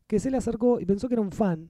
que 0.07 0.19
se 0.19 0.31
le 0.31 0.37
acercó 0.37 0.79
y 0.79 0.85
pensó 0.85 1.07
que 1.07 1.15
era 1.15 1.21
un 1.21 1.31
fan. 1.31 1.69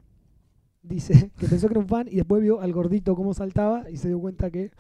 Dice 0.82 1.32
que 1.38 1.48
pensó 1.48 1.68
que 1.68 1.74
era 1.74 1.82
un 1.82 1.88
fan 1.88 2.08
y 2.10 2.16
después 2.18 2.42
vio 2.42 2.62
al 2.62 2.72
gordito 2.74 3.16
cómo 3.16 3.34
saltaba 3.34 3.90
y 3.90 3.98
se 3.98 4.08
dio 4.08 4.20
cuenta 4.20 4.50
que 4.52 4.72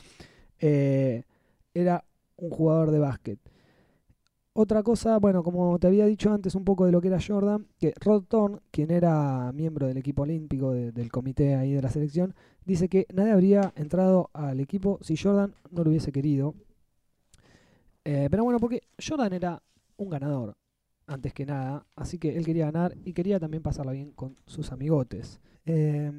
eh, 0.60 1.24
era 1.74 2.06
un 2.38 2.52
jugador 2.52 2.92
de 2.92 3.00
básquet. 3.00 3.40
Otra 4.54 4.84
cosa, 4.84 5.18
bueno, 5.20 5.42
como 5.44 5.80
te 5.80 5.88
había 5.88 6.06
dicho 6.06 6.32
antes 6.34 6.54
un 6.56 6.66
poco 6.66 6.86
de 6.86 6.92
lo 6.92 7.00
que 7.02 7.08
era 7.08 7.20
Jordan, 7.26 7.68
que 7.80 7.94
Rod 8.02 8.24
Thorne, 8.28 8.60
quien 8.72 8.92
era 8.92 9.52
miembro 9.54 9.88
del 9.88 9.98
equipo 9.98 10.24
olímpico, 10.24 10.72
de- 10.74 10.92
del 10.92 11.12
comité 11.12 11.56
ahí 11.56 11.74
de 11.74 11.82
la 11.82 11.90
selección, 11.90 12.36
dice 12.66 12.90
que 12.90 13.06
nadie 13.14 13.32
habría 13.32 13.72
entrado 13.76 14.30
al 14.34 14.60
equipo 14.60 15.00
si 15.02 15.16
Jordan 15.18 15.54
no 15.72 15.84
lo 15.84 15.90
hubiese 15.92 16.12
querido. 16.12 16.56
Eh, 18.06 18.28
pero 18.32 18.44
bueno, 18.44 18.60
porque 18.60 18.82
Jordan 19.06 19.34
era 19.34 19.62
un 19.98 20.10
ganador, 20.10 20.56
antes 21.08 21.34
que 21.34 21.46
nada, 21.46 21.86
así 21.96 22.18
que 22.18 22.38
él 22.38 22.46
quería 22.46 22.66
ganar 22.66 22.96
y 23.04 23.14
quería 23.14 23.40
también 23.40 23.62
pasarla 23.64 23.92
bien 23.92 24.12
con 24.12 24.38
sus 24.46 24.72
amigotes. 24.72 25.40
Eh, 25.65 26.12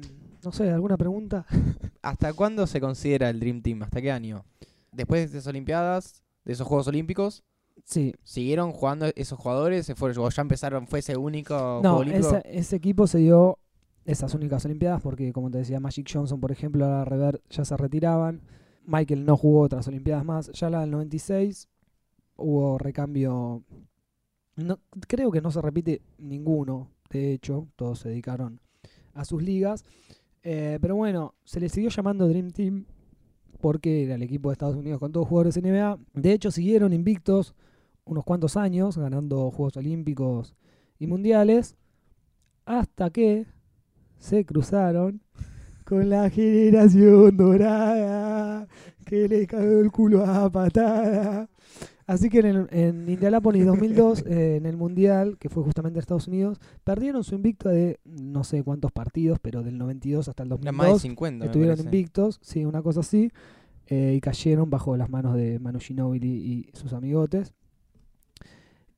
no 0.43 0.51
sé, 0.51 0.69
¿alguna 0.71 0.97
pregunta? 0.97 1.45
¿Hasta 2.01 2.33
cuándo 2.33 2.67
se 2.67 2.81
considera 2.81 3.29
el 3.29 3.39
Dream 3.39 3.61
Team? 3.61 3.83
¿Hasta 3.83 4.01
qué 4.01 4.11
año? 4.11 4.43
Después 4.91 5.31
de 5.31 5.37
esas 5.37 5.47
Olimpiadas, 5.47 6.23
de 6.45 6.53
esos 6.53 6.67
Juegos 6.67 6.87
Olímpicos, 6.87 7.43
Sí, 7.83 8.13
¿siguieron 8.23 8.71
jugando 8.71 9.07
esos 9.15 9.39
jugadores? 9.39 9.85
¿Se 9.85 9.95
fueron, 9.95 10.29
ya 10.29 10.41
empezaron, 10.41 10.87
fue 10.87 10.99
ese 10.99 11.17
único 11.17 11.55
Juego 11.55 11.81
No, 11.81 11.97
Olímpico? 11.97 12.27
ese, 12.27 12.41
ese 12.45 12.75
equipo 12.75 13.07
se 13.07 13.19
dio 13.19 13.57
esas 14.05 14.33
únicas 14.33 14.65
Olimpiadas 14.65 15.01
porque, 15.01 15.31
como 15.33 15.49
te 15.49 15.59
decía, 15.59 15.79
Magic 15.79 16.09
Johnson, 16.11 16.39
por 16.39 16.51
ejemplo, 16.51 16.87
la 16.87 17.05
Rever 17.05 17.41
ya 17.49 17.65
se 17.65 17.77
retiraban. 17.77 18.41
Michael 18.85 19.25
no 19.25 19.37
jugó 19.37 19.61
otras 19.61 19.87
Olimpiadas 19.87 20.25
más. 20.25 20.51
Ya 20.53 20.69
la 20.69 20.81
del 20.81 20.91
96 20.91 21.67
hubo 22.37 22.77
recambio. 22.77 23.63
No, 24.55 24.79
creo 25.07 25.31
que 25.31 25.41
no 25.41 25.51
se 25.51 25.61
repite 25.61 26.01
ninguno, 26.17 26.89
de 27.09 27.33
hecho, 27.33 27.67
todos 27.75 27.99
se 27.99 28.09
dedicaron 28.09 28.59
a 29.13 29.25
sus 29.25 29.41
ligas. 29.41 29.83
Eh, 30.43 30.79
pero 30.81 30.95
bueno, 30.95 31.35
se 31.43 31.59
le 31.59 31.69
siguió 31.69 31.89
llamando 31.89 32.27
Dream 32.27 32.51
Team 32.51 32.85
porque 33.59 34.03
era 34.03 34.15
el 34.15 34.23
equipo 34.23 34.49
de 34.49 34.53
Estados 34.53 34.75
Unidos 34.75 34.99
con 34.99 35.11
todos 35.11 35.27
jugadores 35.27 35.61
NBA. 35.61 35.99
De 36.13 36.33
hecho, 36.33 36.51
siguieron 36.51 36.93
invictos 36.93 37.53
unos 38.05 38.23
cuantos 38.23 38.57
años, 38.57 38.97
ganando 38.97 39.51
Juegos 39.51 39.77
Olímpicos 39.77 40.55
y 40.99 41.07
Mundiales, 41.07 41.75
hasta 42.65 43.09
que 43.09 43.45
se 44.17 44.45
cruzaron 44.45 45.21
con 45.85 46.09
la 46.09 46.29
generación 46.29 47.37
dorada 47.37 48.67
que 49.05 49.27
le 49.27 49.45
cagó 49.45 49.79
el 49.79 49.91
culo 49.91 50.25
a 50.25 50.49
patada. 50.49 51.49
Así 52.11 52.29
que 52.29 52.39
en, 52.39 52.45
el- 52.45 52.67
en 52.71 53.09
Indianápolis 53.09 53.65
2002, 53.65 54.23
eh, 54.27 54.57
en 54.57 54.65
el 54.65 54.75
Mundial, 54.77 55.37
que 55.39 55.49
fue 55.49 55.63
justamente 55.63 55.97
en 55.97 56.01
Estados 56.01 56.27
Unidos, 56.27 56.59
perdieron 56.83 57.23
su 57.23 57.35
invicto 57.35 57.69
de 57.69 57.99
no 58.05 58.43
sé 58.43 58.63
cuántos 58.63 58.91
partidos, 58.91 59.39
pero 59.41 59.63
del 59.63 59.77
92 59.77 60.27
hasta 60.27 60.43
el 60.43 60.51
Era 60.51 60.71
más 60.71 60.87
de 60.87 60.91
2002 60.91 61.01
50. 61.01 61.37
me 61.39 61.45
estuvieron 61.45 61.75
invictos, 61.85 62.39
sí, 62.41 62.65
una 62.65 62.81
cosa 62.81 62.99
así, 62.99 63.31
eh, 63.87 64.13
y 64.17 64.19
cayeron 64.21 64.69
bajo 64.69 64.95
las 64.97 65.09
manos 65.09 65.35
de 65.35 65.59
Manu 65.59 65.79
Ginóbili 65.79 66.29
y 66.29 66.69
sus 66.73 66.93
amigotes. 66.93 67.53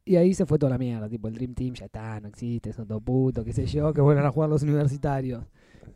Y 0.05 0.17
ahí 0.17 0.33
se 0.33 0.45
fue 0.45 0.59
toda 0.59 0.71
la 0.71 0.77
mierda, 0.77 1.07
tipo 1.07 1.27
el 1.29 1.35
Dream 1.35 1.53
Team 1.53 1.75
ya 1.75 1.85
está, 1.85 2.19
no 2.19 2.27
existe, 2.27 2.73
son 2.73 2.87
todo 2.87 2.99
puto, 2.99 3.43
qué 3.45 3.53
sé 3.53 3.65
yo, 3.65 3.93
que 3.93 4.01
vuelvan 4.01 4.25
a 4.25 4.31
jugar 4.31 4.49
los 4.49 4.61
universitarios. 4.63 5.45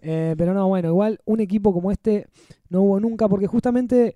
Eh, 0.02 0.36
pero 0.38 0.54
no, 0.54 0.68
bueno, 0.68 0.88
igual 0.90 1.20
un 1.26 1.40
equipo 1.42 1.74
como 1.74 1.92
este 1.92 2.28
no 2.70 2.82
hubo 2.84 3.00
nunca, 3.00 3.28
porque 3.28 3.48
justamente 3.48 4.16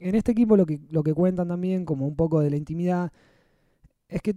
en 0.00 0.14
este 0.14 0.32
equipo 0.32 0.56
lo 0.56 0.66
que, 0.66 0.80
lo 0.90 1.02
que 1.02 1.14
cuentan 1.14 1.48
también 1.48 1.84
como 1.84 2.06
un 2.06 2.16
poco 2.16 2.40
de 2.40 2.50
la 2.50 2.56
intimidad 2.56 3.12
es 4.08 4.22
que 4.22 4.34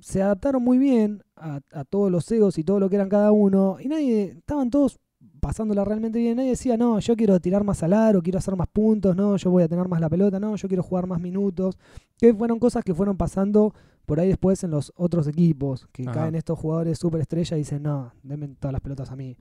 se 0.00 0.20
adaptaron 0.20 0.62
muy 0.62 0.76
bien 0.76 1.22
a, 1.36 1.60
a 1.72 1.84
todos 1.84 2.10
los 2.10 2.30
egos 2.30 2.58
y 2.58 2.64
todo 2.64 2.78
lo 2.78 2.90
que 2.90 2.96
eran 2.96 3.08
cada 3.08 3.32
uno, 3.32 3.78
y 3.80 3.88
nadie, 3.88 4.36
estaban 4.38 4.70
todos 4.70 4.98
pasándola 5.40 5.84
realmente 5.84 6.18
bien, 6.18 6.36
nadie 6.36 6.50
decía, 6.50 6.76
no, 6.76 6.98
yo 7.00 7.16
quiero 7.16 7.38
tirar 7.40 7.64
más 7.64 7.82
al 7.82 7.92
aro, 7.92 8.22
quiero 8.22 8.38
hacer 8.38 8.56
más 8.56 8.68
puntos, 8.68 9.14
no, 9.14 9.36
yo 9.36 9.50
voy 9.50 9.62
a 9.62 9.68
tener 9.68 9.88
más 9.88 10.00
la 10.00 10.08
pelota, 10.08 10.40
no, 10.40 10.56
yo 10.56 10.68
quiero 10.68 10.82
jugar 10.82 11.06
más 11.06 11.20
minutos, 11.20 11.78
que 12.18 12.32
fueron 12.34 12.58
cosas 12.58 12.82
que 12.82 12.94
fueron 12.94 13.16
pasando 13.16 13.74
por 14.06 14.20
ahí 14.20 14.28
después 14.28 14.62
en 14.64 14.70
los 14.70 14.92
otros 14.96 15.26
equipos, 15.26 15.86
que 15.92 16.02
Ajá. 16.04 16.12
caen 16.12 16.34
estos 16.34 16.58
jugadores 16.58 16.98
super 16.98 17.20
estrellas 17.20 17.52
y 17.52 17.56
dicen, 17.56 17.82
no, 17.82 18.12
denme 18.22 18.48
todas 18.58 18.72
las 18.72 18.80
pelotas 18.80 19.10
a 19.10 19.16
mí. 19.16 19.36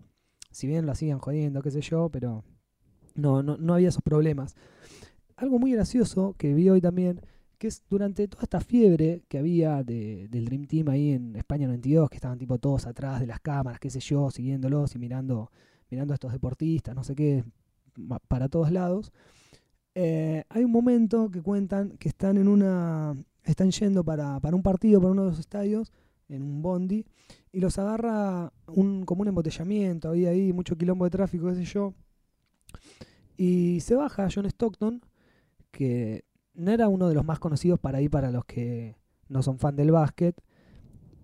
Si 0.52 0.68
bien 0.68 0.86
lo 0.86 0.92
hacían 0.92 1.20
jodiendo, 1.20 1.62
qué 1.62 1.72
sé 1.72 1.82
yo, 1.82 2.10
pero 2.10 2.44
no, 3.16 3.42
no, 3.44 3.58
no 3.58 3.74
había 3.74 3.90
esos 3.90 4.02
problemas. 4.02 4.56
Algo 5.36 5.60
muy 5.60 5.72
gracioso 5.72 6.36
que 6.38 6.54
vi 6.54 6.70
hoy 6.70 6.82
también, 6.82 7.22
que 7.58 7.68
es 7.68 7.84
durante 7.90 8.28
toda 8.28 8.44
esta 8.44 8.60
fiebre 8.60 9.24
que 9.28 9.38
había 9.38 9.84
de- 9.84 10.28
del 10.30 10.46
Dream 10.46 10.66
Team 10.66 10.90
ahí 10.90 11.12
en 11.12 11.36
España 11.36 11.68
92, 11.68 12.10
que 12.10 12.18
estaban 12.18 12.38
tipo 12.38 12.58
todos 12.58 12.86
atrás 12.88 13.20
de 13.20 13.28
las 13.28 13.40
cámaras, 13.40 13.80
qué 13.80 13.90
sé 13.90 14.00
yo, 14.00 14.30
siguiéndolos 14.32 14.96
y 14.96 15.00
mirando, 15.00 15.52
mirando 15.90 16.14
a 16.14 16.16
estos 16.16 16.32
deportistas, 16.34 16.96
no 16.96 17.04
sé 17.04 17.16
qué, 17.16 17.44
para 18.28 18.50
todos 18.50 18.72
lados. 18.72 19.12
Eh, 19.96 20.44
hay 20.50 20.64
un 20.64 20.72
momento 20.72 21.30
que 21.30 21.42
cuentan 21.42 21.98
que 21.98 22.10
están 22.10 22.38
en 22.38 22.48
una. 22.48 23.16
están 23.46 23.72
yendo 23.72 24.04
para, 24.04 24.40
para 24.40 24.56
un 24.56 24.64
partido, 24.64 25.00
para 25.02 25.12
uno 25.12 25.24
de 25.24 25.30
los 25.32 25.40
estadios, 25.40 25.92
en 26.30 26.42
un 26.44 26.62
bondi, 26.62 27.06
y 27.52 27.60
los 27.60 27.78
agarra 27.78 28.52
un, 28.68 29.06
como 29.06 29.22
un 29.22 29.28
embotellamiento, 29.28 30.10
había 30.10 30.30
ahí 30.30 30.54
mucho 30.54 30.78
quilombo 30.78 31.06
de 31.06 31.12
tráfico, 31.12 31.48
qué 31.50 31.56
sé 31.56 31.66
yo. 31.66 31.94
Y 33.38 33.80
se 33.82 33.96
baja 33.96 34.28
John 34.34 34.46
Stockton, 34.46 35.02
que 35.74 36.24
no 36.54 36.72
era 36.72 36.88
uno 36.88 37.10
de 37.10 37.16
los 37.16 37.26
más 37.26 37.40
conocidos 37.40 37.80
para 37.80 37.98
ahí 37.98 38.08
para 38.08 38.32
los 38.32 38.46
que 38.46 38.96
no 39.28 39.42
son 39.42 39.58
fan 39.58 39.76
del 39.76 39.92
básquet. 39.92 40.40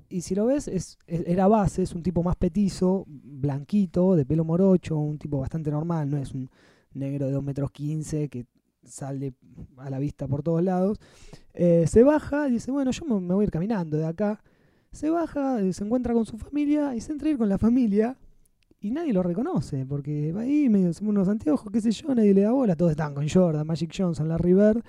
Y 0.10 0.22
si 0.22 0.34
lo 0.34 0.48
ves, 0.48 0.68
es, 0.68 0.98
era 1.06 1.48
base, 1.48 1.84
es 1.84 1.94
un 1.94 2.02
tipo 2.02 2.24
más 2.24 2.36
petizo, 2.36 3.06
blanquito, 3.08 4.16
de 4.16 4.26
pelo 4.26 4.44
morocho, 4.44 4.98
un 4.98 5.20
tipo 5.20 5.40
bastante 5.40 5.70
normal, 5.70 6.10
no 6.10 6.18
es 6.18 6.34
un 6.34 6.50
negro 6.94 7.28
de 7.28 7.34
2 7.34 7.44
metros 7.44 7.70
15 7.70 8.28
que 8.28 8.48
sale 8.84 9.36
a 9.78 9.92
la 9.92 10.00
vista 10.00 10.28
por 10.28 10.42
todos 10.42 10.64
lados. 10.64 11.00
Eh, 11.54 11.86
se 11.88 12.02
baja 12.02 12.50
y 12.50 12.54
dice, 12.54 12.72
bueno, 12.72 12.90
yo 12.90 13.06
me, 13.06 13.20
me 13.20 13.36
voy 13.36 13.44
a 13.44 13.46
ir 13.46 13.52
caminando 13.52 13.98
de 13.98 14.08
acá. 14.08 14.42
Se 14.92 15.12
baja, 15.12 15.60
se 15.72 15.84
encuentra 15.84 16.16
con 16.16 16.26
su 16.26 16.40
familia 16.40 16.96
y 16.96 17.02
se 17.02 17.12
entra 17.12 17.28
a 17.28 17.32
ir 17.32 17.38
con 17.38 17.50
la 17.50 17.60
familia 17.60 18.18
y 18.82 18.92
nadie 18.92 19.14
lo 19.14 19.24
reconoce 19.24 19.86
porque 19.86 20.32
va 20.32 20.42
ahí, 20.42 20.70
medio 20.70 20.92
pone 20.94 21.10
unos 21.10 21.28
anteojos, 21.28 21.72
qué 21.72 21.82
sé 21.82 21.92
yo, 21.92 22.14
nadie 22.16 22.34
le 22.34 22.42
da 22.42 22.52
bola, 22.52 22.76
todos 22.76 22.92
están 22.92 23.14
con 23.14 23.28
Jordan, 23.28 23.66
Magic 23.68 23.94
Johnson, 23.96 24.28
Larry 24.28 24.54
Bird, 24.54 24.84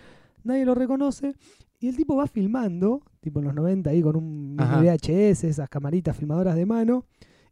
nadie 0.45 0.65
lo 0.65 0.75
reconoce 0.75 1.35
y 1.79 1.89
el 1.89 1.97
tipo 1.97 2.15
va 2.17 2.27
filmando, 2.27 3.03
tipo 3.21 3.41
en 3.41 3.47
los 3.47 3.55
90 3.55 3.91
ahí 3.91 4.03
con 4.03 4.17
un 4.17 4.57
Ajá. 4.59 4.81
VHS, 4.81 5.45
esas 5.45 5.69
camaritas 5.69 6.17
filmadoras 6.17 6.55
de 6.57 6.67
mano 6.67 7.05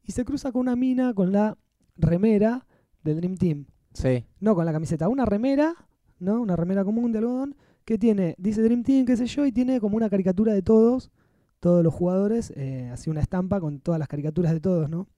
y 0.02 0.12
se 0.12 0.24
cruza 0.24 0.52
con 0.52 0.60
una 0.62 0.76
mina 0.76 1.12
con 1.14 1.32
la 1.32 1.56
remera 1.96 2.66
del 3.02 3.16
Dream 3.16 3.36
Team 3.36 3.66
Sí. 3.94 4.24
no 4.40 4.54
con 4.54 4.64
la 4.64 4.72
camiseta, 4.72 5.08
una 5.08 5.24
remera, 5.24 5.74
¿no? 6.20 6.40
Una 6.40 6.54
remera 6.56 6.84
común 6.84 7.10
de 7.10 7.18
algodón 7.18 7.56
que 7.84 7.98
tiene, 7.98 8.34
dice 8.38 8.62
Dream 8.62 8.82
Team, 8.84 9.06
qué 9.06 9.16
sé 9.16 9.26
yo, 9.26 9.44
y 9.46 9.50
tiene 9.50 9.80
como 9.80 9.96
una 9.96 10.08
caricatura 10.10 10.52
de 10.52 10.62
todos, 10.62 11.10
todos 11.58 11.82
los 11.82 11.92
jugadores, 11.92 12.52
eh, 12.54 12.90
así 12.92 13.08
una 13.10 13.20
estampa 13.22 13.60
con 13.60 13.80
todas 13.80 13.98
las 13.98 14.06
caricaturas 14.08 14.52
de 14.52 14.60
todos, 14.60 14.88
¿no? 14.90 15.08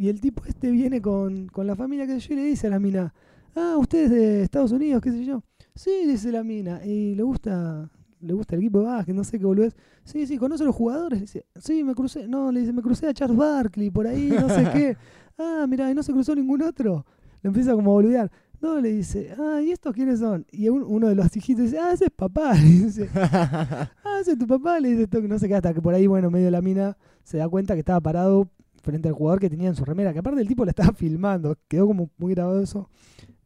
Y 0.00 0.08
el 0.08 0.18
tipo 0.18 0.42
este 0.46 0.70
viene 0.70 1.02
con, 1.02 1.48
con 1.48 1.66
la 1.66 1.76
familia, 1.76 2.06
sé 2.06 2.18
yo, 2.20 2.32
y 2.32 2.36
le 2.36 2.44
dice 2.44 2.68
a 2.68 2.70
la 2.70 2.78
mina, 2.78 3.12
ah, 3.54 3.76
usted 3.78 4.04
es 4.04 4.10
de 4.10 4.42
Estados 4.44 4.72
Unidos, 4.72 5.02
qué 5.02 5.10
sé 5.12 5.26
yo. 5.26 5.42
Sí, 5.74 5.90
dice 6.06 6.32
la 6.32 6.42
mina, 6.42 6.82
y 6.82 7.14
le 7.14 7.22
gusta, 7.22 7.90
le 8.20 8.32
gusta 8.32 8.54
el 8.54 8.62
equipo 8.62 8.78
de 8.78 8.86
básquet, 8.86 9.14
no 9.14 9.24
sé 9.24 9.38
qué 9.38 9.44
boludez. 9.44 9.76
Sí, 10.04 10.26
sí, 10.26 10.38
conoce 10.38 10.62
a 10.62 10.66
los 10.66 10.74
jugadores. 10.74 11.18
Le 11.18 11.24
dice, 11.26 11.44
sí, 11.56 11.84
me 11.84 11.94
crucé, 11.94 12.26
no, 12.26 12.50
le 12.50 12.60
dice, 12.60 12.72
me 12.72 12.80
crucé 12.80 13.08
a 13.08 13.12
Charles 13.12 13.36
Barkley 13.36 13.90
por 13.90 14.06
ahí, 14.06 14.30
no 14.30 14.48
sé 14.48 14.68
qué. 14.72 14.96
Ah, 15.42 15.66
mira, 15.68 15.90
y 15.90 15.94
no 15.94 16.02
se 16.02 16.12
cruzó 16.12 16.34
ningún 16.34 16.60
otro. 16.62 17.06
Le 17.42 17.48
empieza 17.48 17.72
como 17.74 17.90
a 17.92 17.94
boludear. 17.94 18.30
No, 18.60 18.78
le 18.78 18.92
dice, 18.92 19.34
ah, 19.38 19.60
¿y 19.62 19.70
estos 19.70 19.94
quiénes 19.94 20.18
son? 20.20 20.44
Y 20.50 20.68
un- 20.68 20.82
uno 20.82 21.08
de 21.08 21.14
los 21.14 21.34
hijitos 21.34 21.64
dice, 21.64 21.78
ah, 21.78 21.92
ese 21.94 22.04
es 22.06 22.10
papá. 22.10 22.52
Le 22.56 22.60
dice, 22.62 23.08
ah, 23.14 24.18
ese 24.20 24.32
es 24.32 24.38
tu 24.38 24.46
papá. 24.46 24.80
Le 24.80 24.90
dice 24.90 25.02
esto 25.04 25.22
que 25.22 25.28
no 25.28 25.38
sé 25.38 25.48
qué, 25.48 25.54
hasta 25.54 25.72
que 25.72 25.80
por 25.80 25.94
ahí, 25.94 26.06
bueno, 26.06 26.30
medio 26.30 26.44
de 26.46 26.50
la 26.50 26.60
mina 26.60 26.96
se 27.24 27.38
da 27.38 27.48
cuenta 27.48 27.72
que 27.74 27.80
estaba 27.80 28.00
parado 28.02 28.50
frente 28.80 29.08
al 29.08 29.14
jugador 29.14 29.40
que 29.40 29.50
tenía 29.50 29.68
en 29.68 29.74
su 29.76 29.84
remera, 29.84 30.12
que 30.12 30.18
aparte 30.20 30.40
el 30.40 30.48
tipo 30.48 30.64
le 30.64 30.70
estaba 30.70 30.92
filmando. 30.94 31.56
Quedó 31.68 31.86
como 31.86 32.10
muy 32.18 32.34
grabado 32.34 32.60
eso, 32.62 32.88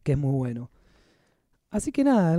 que 0.03 0.13
es 0.13 0.19
muy 0.19 0.33
bueno. 0.33 0.71
Así 1.71 1.91
que 1.93 2.05
nada, 2.05 2.39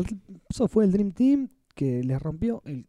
eso 0.49 0.67
fue 0.67 0.85
el 0.85 0.91
Dream 0.91 1.11
Team 1.11 1.49
que 1.75 2.03
les 2.03 2.21
rompió 2.21 2.61
el 2.65 2.85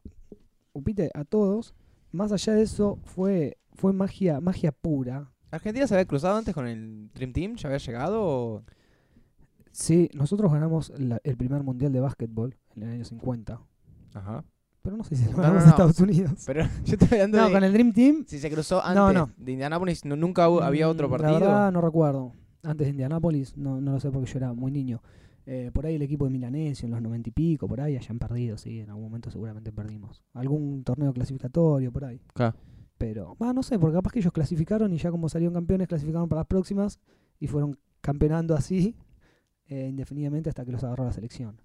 upite 0.72 1.10
a 1.14 1.24
todos. 1.24 1.74
Más 2.12 2.30
allá 2.32 2.52
de 2.54 2.62
eso, 2.62 2.98
fue, 3.04 3.58
fue 3.74 3.92
magia, 3.92 4.40
magia 4.40 4.70
pura. 4.72 5.32
¿Argentina 5.50 5.86
se 5.86 5.94
había 5.94 6.06
cruzado 6.06 6.36
antes 6.36 6.54
con 6.54 6.66
el 6.68 7.10
Dream 7.14 7.32
Team? 7.32 7.56
¿Ya 7.56 7.68
había 7.68 7.78
llegado? 7.78 8.22
o- 8.22 8.62
Sí, 9.72 10.08
nosotros 10.14 10.50
ganamos 10.52 10.90
la- 10.98 11.20
el 11.24 11.36
primer 11.36 11.62
mundial 11.62 11.92
de 11.92 12.00
básquetbol 12.00 12.56
en 12.76 12.82
el 12.84 12.90
año 12.90 13.04
50. 13.04 13.60
Ajá. 14.14 14.44
Pero 14.86 14.96
no 14.98 15.02
sé 15.02 15.16
si 15.16 15.24
lo 15.24 15.32
No, 15.32 15.36
ganamos 15.38 15.64
a. 15.64 15.68
Estados 15.70 15.98
Unidos. 15.98 16.44
Pero 16.46 16.62
yo 16.84 16.92
estoy 16.92 17.08
hablando 17.10 17.38
No, 17.38 17.46
de 17.48 17.52
con 17.52 17.64
el 17.64 17.72
Dream 17.72 17.92
Team. 17.92 18.24
si 18.24 18.38
se 18.38 18.48
cruzó 18.48 18.80
antes 18.80 18.94
No, 18.94 19.12
no. 19.12 19.30
de 19.36 19.50
Indianapolis, 19.52 20.04
no, 20.04 20.14
nunca 20.14 20.44
había 20.44 20.88
otro 20.88 21.08
mm, 21.08 21.10
partido. 21.10 21.32
La 21.32 21.38
verdad 21.40 21.72
no 21.72 21.80
recuerdo. 21.80 22.32
Antes 22.62 22.86
de 22.86 22.90
Indianápolis, 22.92 23.56
no, 23.56 23.80
no 23.80 23.92
lo 23.92 24.00
sé 24.00 24.12
porque 24.12 24.30
yo 24.30 24.38
era 24.38 24.52
muy 24.52 24.70
niño. 24.70 25.02
Eh, 25.44 25.72
por 25.74 25.86
ahí 25.86 25.96
el 25.96 26.02
equipo 26.02 26.24
de 26.24 26.30
Milanesio 26.30 26.86
en 26.86 26.92
los 26.92 27.02
noventa 27.02 27.28
y 27.28 27.32
pico, 27.32 27.66
por 27.66 27.80
ahí 27.80 27.96
hayan 27.96 28.18
perdido, 28.20 28.56
sí, 28.58 28.78
en 28.80 28.88
algún 28.90 29.04
momento 29.04 29.28
seguramente 29.30 29.72
perdimos. 29.72 30.22
Algún 30.34 30.84
torneo 30.84 31.12
clasificatorio, 31.12 31.90
por 31.92 32.04
ahí. 32.04 32.20
Claro. 32.32 32.56
Pero, 32.96 33.36
va, 33.42 33.52
no 33.52 33.64
sé, 33.64 33.78
porque 33.78 33.94
capaz 33.96 34.12
que 34.12 34.20
ellos 34.20 34.32
clasificaron 34.32 34.92
y 34.92 34.98
ya 34.98 35.10
como 35.10 35.28
salieron 35.28 35.54
campeones, 35.54 35.88
clasificaron 35.88 36.28
para 36.28 36.40
las 36.42 36.46
próximas 36.46 37.00
y 37.40 37.48
fueron 37.48 37.76
campeonando 38.00 38.54
así 38.54 38.94
eh, 39.68 39.88
indefinidamente 39.88 40.48
hasta 40.48 40.64
que 40.64 40.70
los 40.72 40.82
agarró 40.84 41.04
la 41.04 41.12
selección. 41.12 41.60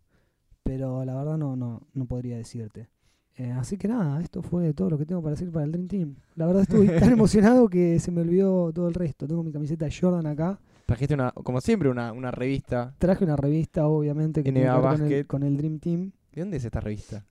Pero 0.64 1.04
la 1.06 1.16
verdad 1.16 1.38
no, 1.38 1.56
no, 1.56 1.82
no 1.94 2.06
podría 2.06 2.38
decirte. 2.38 2.90
Eh, 3.38 3.52
así 3.52 3.78
que 3.78 3.88
nada, 3.88 4.22
esto 4.22 4.42
fue 4.42 4.74
todo 4.74 4.90
lo 4.90 4.98
que 4.98 5.06
tengo 5.06 5.22
para 5.22 5.32
decir 5.32 5.52
para 5.52 5.66
el 5.66 5.72
Dream 5.72 5.88
Team. 5.88 6.16
La 6.36 6.46
verdad 6.46 6.64
estuve 6.64 7.00
tan 7.00 7.12
emocionado 7.14 7.70
que 7.70 8.00
se 8.00 8.12
me 8.12 8.22
olvidó 8.22 8.72
todo 8.74 8.88
el 8.88 8.94
resto. 8.94 9.28
Tengo 9.28 9.44
mi 9.44 9.52
camiseta 9.52 9.86
de 9.86 9.92
Jordan 9.92 10.26
acá. 10.28 10.60
Trajiste 10.86 11.14
una, 11.14 11.32
como 11.32 11.62
siempre, 11.62 11.90
una, 11.90 12.12
una 12.12 12.32
revista. 12.32 12.94
Traje 12.98 13.24
una 13.24 13.38
revista, 13.38 13.88
obviamente, 13.88 14.44
que 14.44 14.52
NBA 14.52 14.74
con 14.74 14.76
el, 14.76 14.82
Basket. 14.82 15.26
con 15.26 15.44
el 15.44 15.58
Dream 15.58 15.80
Team 15.80 16.12
¿De 16.34 16.42
dónde 16.42 16.58
es 16.58 16.66
esta 16.66 16.80
revista? 16.80 17.26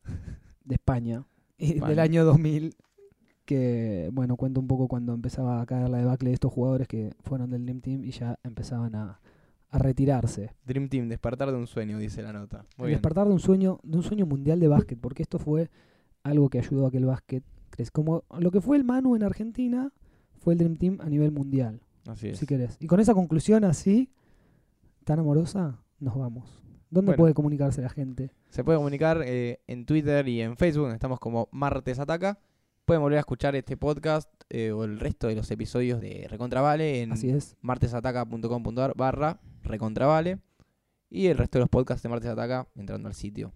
de 0.65 0.75
España, 0.75 1.25
España. 1.59 1.89
del 1.89 1.99
año 1.99 2.25
2000, 2.25 2.75
que, 3.45 4.11
bueno, 4.13 4.37
cuento 4.37 4.61
un 4.61 4.69
poco 4.69 4.89
cuando 4.89 5.15
empezaba 5.15 5.61
a 5.61 5.67
caer 5.67 5.89
la 5.89 5.99
debacle 5.99 6.31
de 6.31 6.35
estos 6.35 6.53
jugadores 6.53 6.87
que 6.87 7.13
fueron 7.21 7.51
del 7.51 7.65
Dream 7.65 7.81
Team 7.81 8.05
y 8.05 8.11
ya 8.11 8.39
empezaban 8.45 8.95
a, 8.95 9.21
a 9.71 9.79
retirarse. 9.79 10.55
Dream 10.65 10.89
Team, 10.89 11.09
despertar 11.09 11.51
de 11.51 11.57
un 11.57 11.67
sueño, 11.67 11.99
dice 11.99 12.23
la 12.23 12.33
nota. 12.33 12.67
Muy 12.77 12.89
bien. 12.89 12.97
despertar 12.97 13.27
de 13.27 13.33
un 13.33 13.41
sueño, 13.41 13.81
de 13.83 13.97
un 13.97 14.03
sueño 14.03 14.27
mundial 14.27 14.61
de 14.61 14.69
básquet, 14.69 14.99
porque 15.01 15.23
esto 15.23 15.39
fue 15.39 15.71
algo 16.23 16.49
que 16.49 16.59
ayudó 16.59 16.87
a 16.87 16.91
que 16.91 16.99
el 16.99 17.07
básquet 17.07 17.45
crezca. 17.71 17.93
Como 17.95 18.25
lo 18.39 18.51
que 18.51 18.61
fue 18.61 18.77
el 18.77 18.85
Manu 18.85 19.17
en 19.17 19.23
Argentina, 19.23 19.93
fue 20.39 20.55
el 20.55 20.59
Dream 20.59 20.77
Team 20.77 20.99
a 21.01 21.09
nivel 21.09 21.33
mundial, 21.33 21.81
Así 22.07 22.29
es. 22.29 22.39
si 22.39 22.47
querés. 22.47 22.77
Y 22.81 22.87
con 22.87 23.01
esa 23.01 23.15
conclusión 23.15 23.65
así, 23.65 24.11
tan 25.05 25.19
amorosa, 25.19 25.83
nos 25.99 26.17
vamos. 26.17 26.63
¿Dónde 26.91 27.11
Bueno. 27.11 27.19
puede 27.23 27.35
comunicarse 27.35 27.83
la 27.83 27.89
gente? 27.91 28.33
Se 28.49 28.65
puede 28.65 28.79
comunicar 28.79 29.23
eh, 29.25 29.61
en 29.69 29.87
Twitter 29.87 30.27
y 30.27 30.41
en 30.41 30.57
Facebook, 30.57 30.83
donde 30.85 30.97
estamos 30.97 31.21
como 31.21 31.49
Martes 31.53 31.99
Ataca. 32.01 32.39
Pueden 32.85 33.01
volver 33.03 33.19
a 33.19 33.21
escuchar 33.21 33.55
este 33.55 33.77
podcast 33.77 34.29
eh, 34.49 34.73
o 34.73 34.83
el 34.83 34.99
resto 34.99 35.29
de 35.29 35.37
los 35.37 35.49
episodios 35.53 36.01
de 36.01 36.27
Recontravale 36.29 37.03
en 37.03 37.13
Así 37.13 37.31
es. 37.31 37.57
martesataca.com.ar 37.61 38.95
barra 38.97 39.39
Recontravale. 39.63 40.41
Y 41.09 41.27
el 41.27 41.39
resto 41.39 41.59
de 41.59 41.63
los 41.63 41.69
podcasts 41.69 42.03
de 42.03 42.09
Martes 42.09 42.31
Ataca 42.31 42.67
entrando 42.75 43.09
al 43.09 43.15
sitio. 43.15 43.53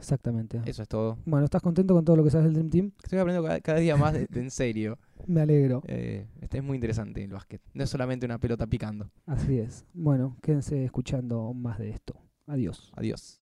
Exactamente. 0.00 0.60
Eso 0.64 0.82
es 0.82 0.88
todo. 0.88 1.18
Bueno, 1.26 1.44
¿estás 1.44 1.62
contento 1.62 1.94
con 1.94 2.04
todo 2.04 2.16
lo 2.16 2.24
que 2.24 2.30
sabes 2.30 2.46
del 2.46 2.54
Dream 2.54 2.70
Team? 2.70 2.92
Estoy 3.02 3.18
aprendiendo 3.18 3.46
cada, 3.46 3.60
cada 3.60 3.78
día 3.78 3.96
más 3.96 4.14
de, 4.14 4.26
de 4.26 4.40
en 4.40 4.50
serio. 4.50 4.98
Me 5.26 5.42
alegro. 5.42 5.82
Eh, 5.86 6.26
este 6.40 6.58
es 6.58 6.64
muy 6.64 6.76
interesante 6.76 7.22
el 7.22 7.32
básquet. 7.32 7.60
No 7.74 7.84
es 7.84 7.90
solamente 7.90 8.26
una 8.26 8.38
pelota 8.38 8.66
picando. 8.66 9.10
Así 9.26 9.58
es. 9.58 9.84
Bueno, 9.92 10.36
quédense 10.42 10.84
escuchando 10.84 11.52
más 11.52 11.78
de 11.78 11.90
esto. 11.90 12.14
Adiós. 12.46 12.90
Adiós. 12.96 13.38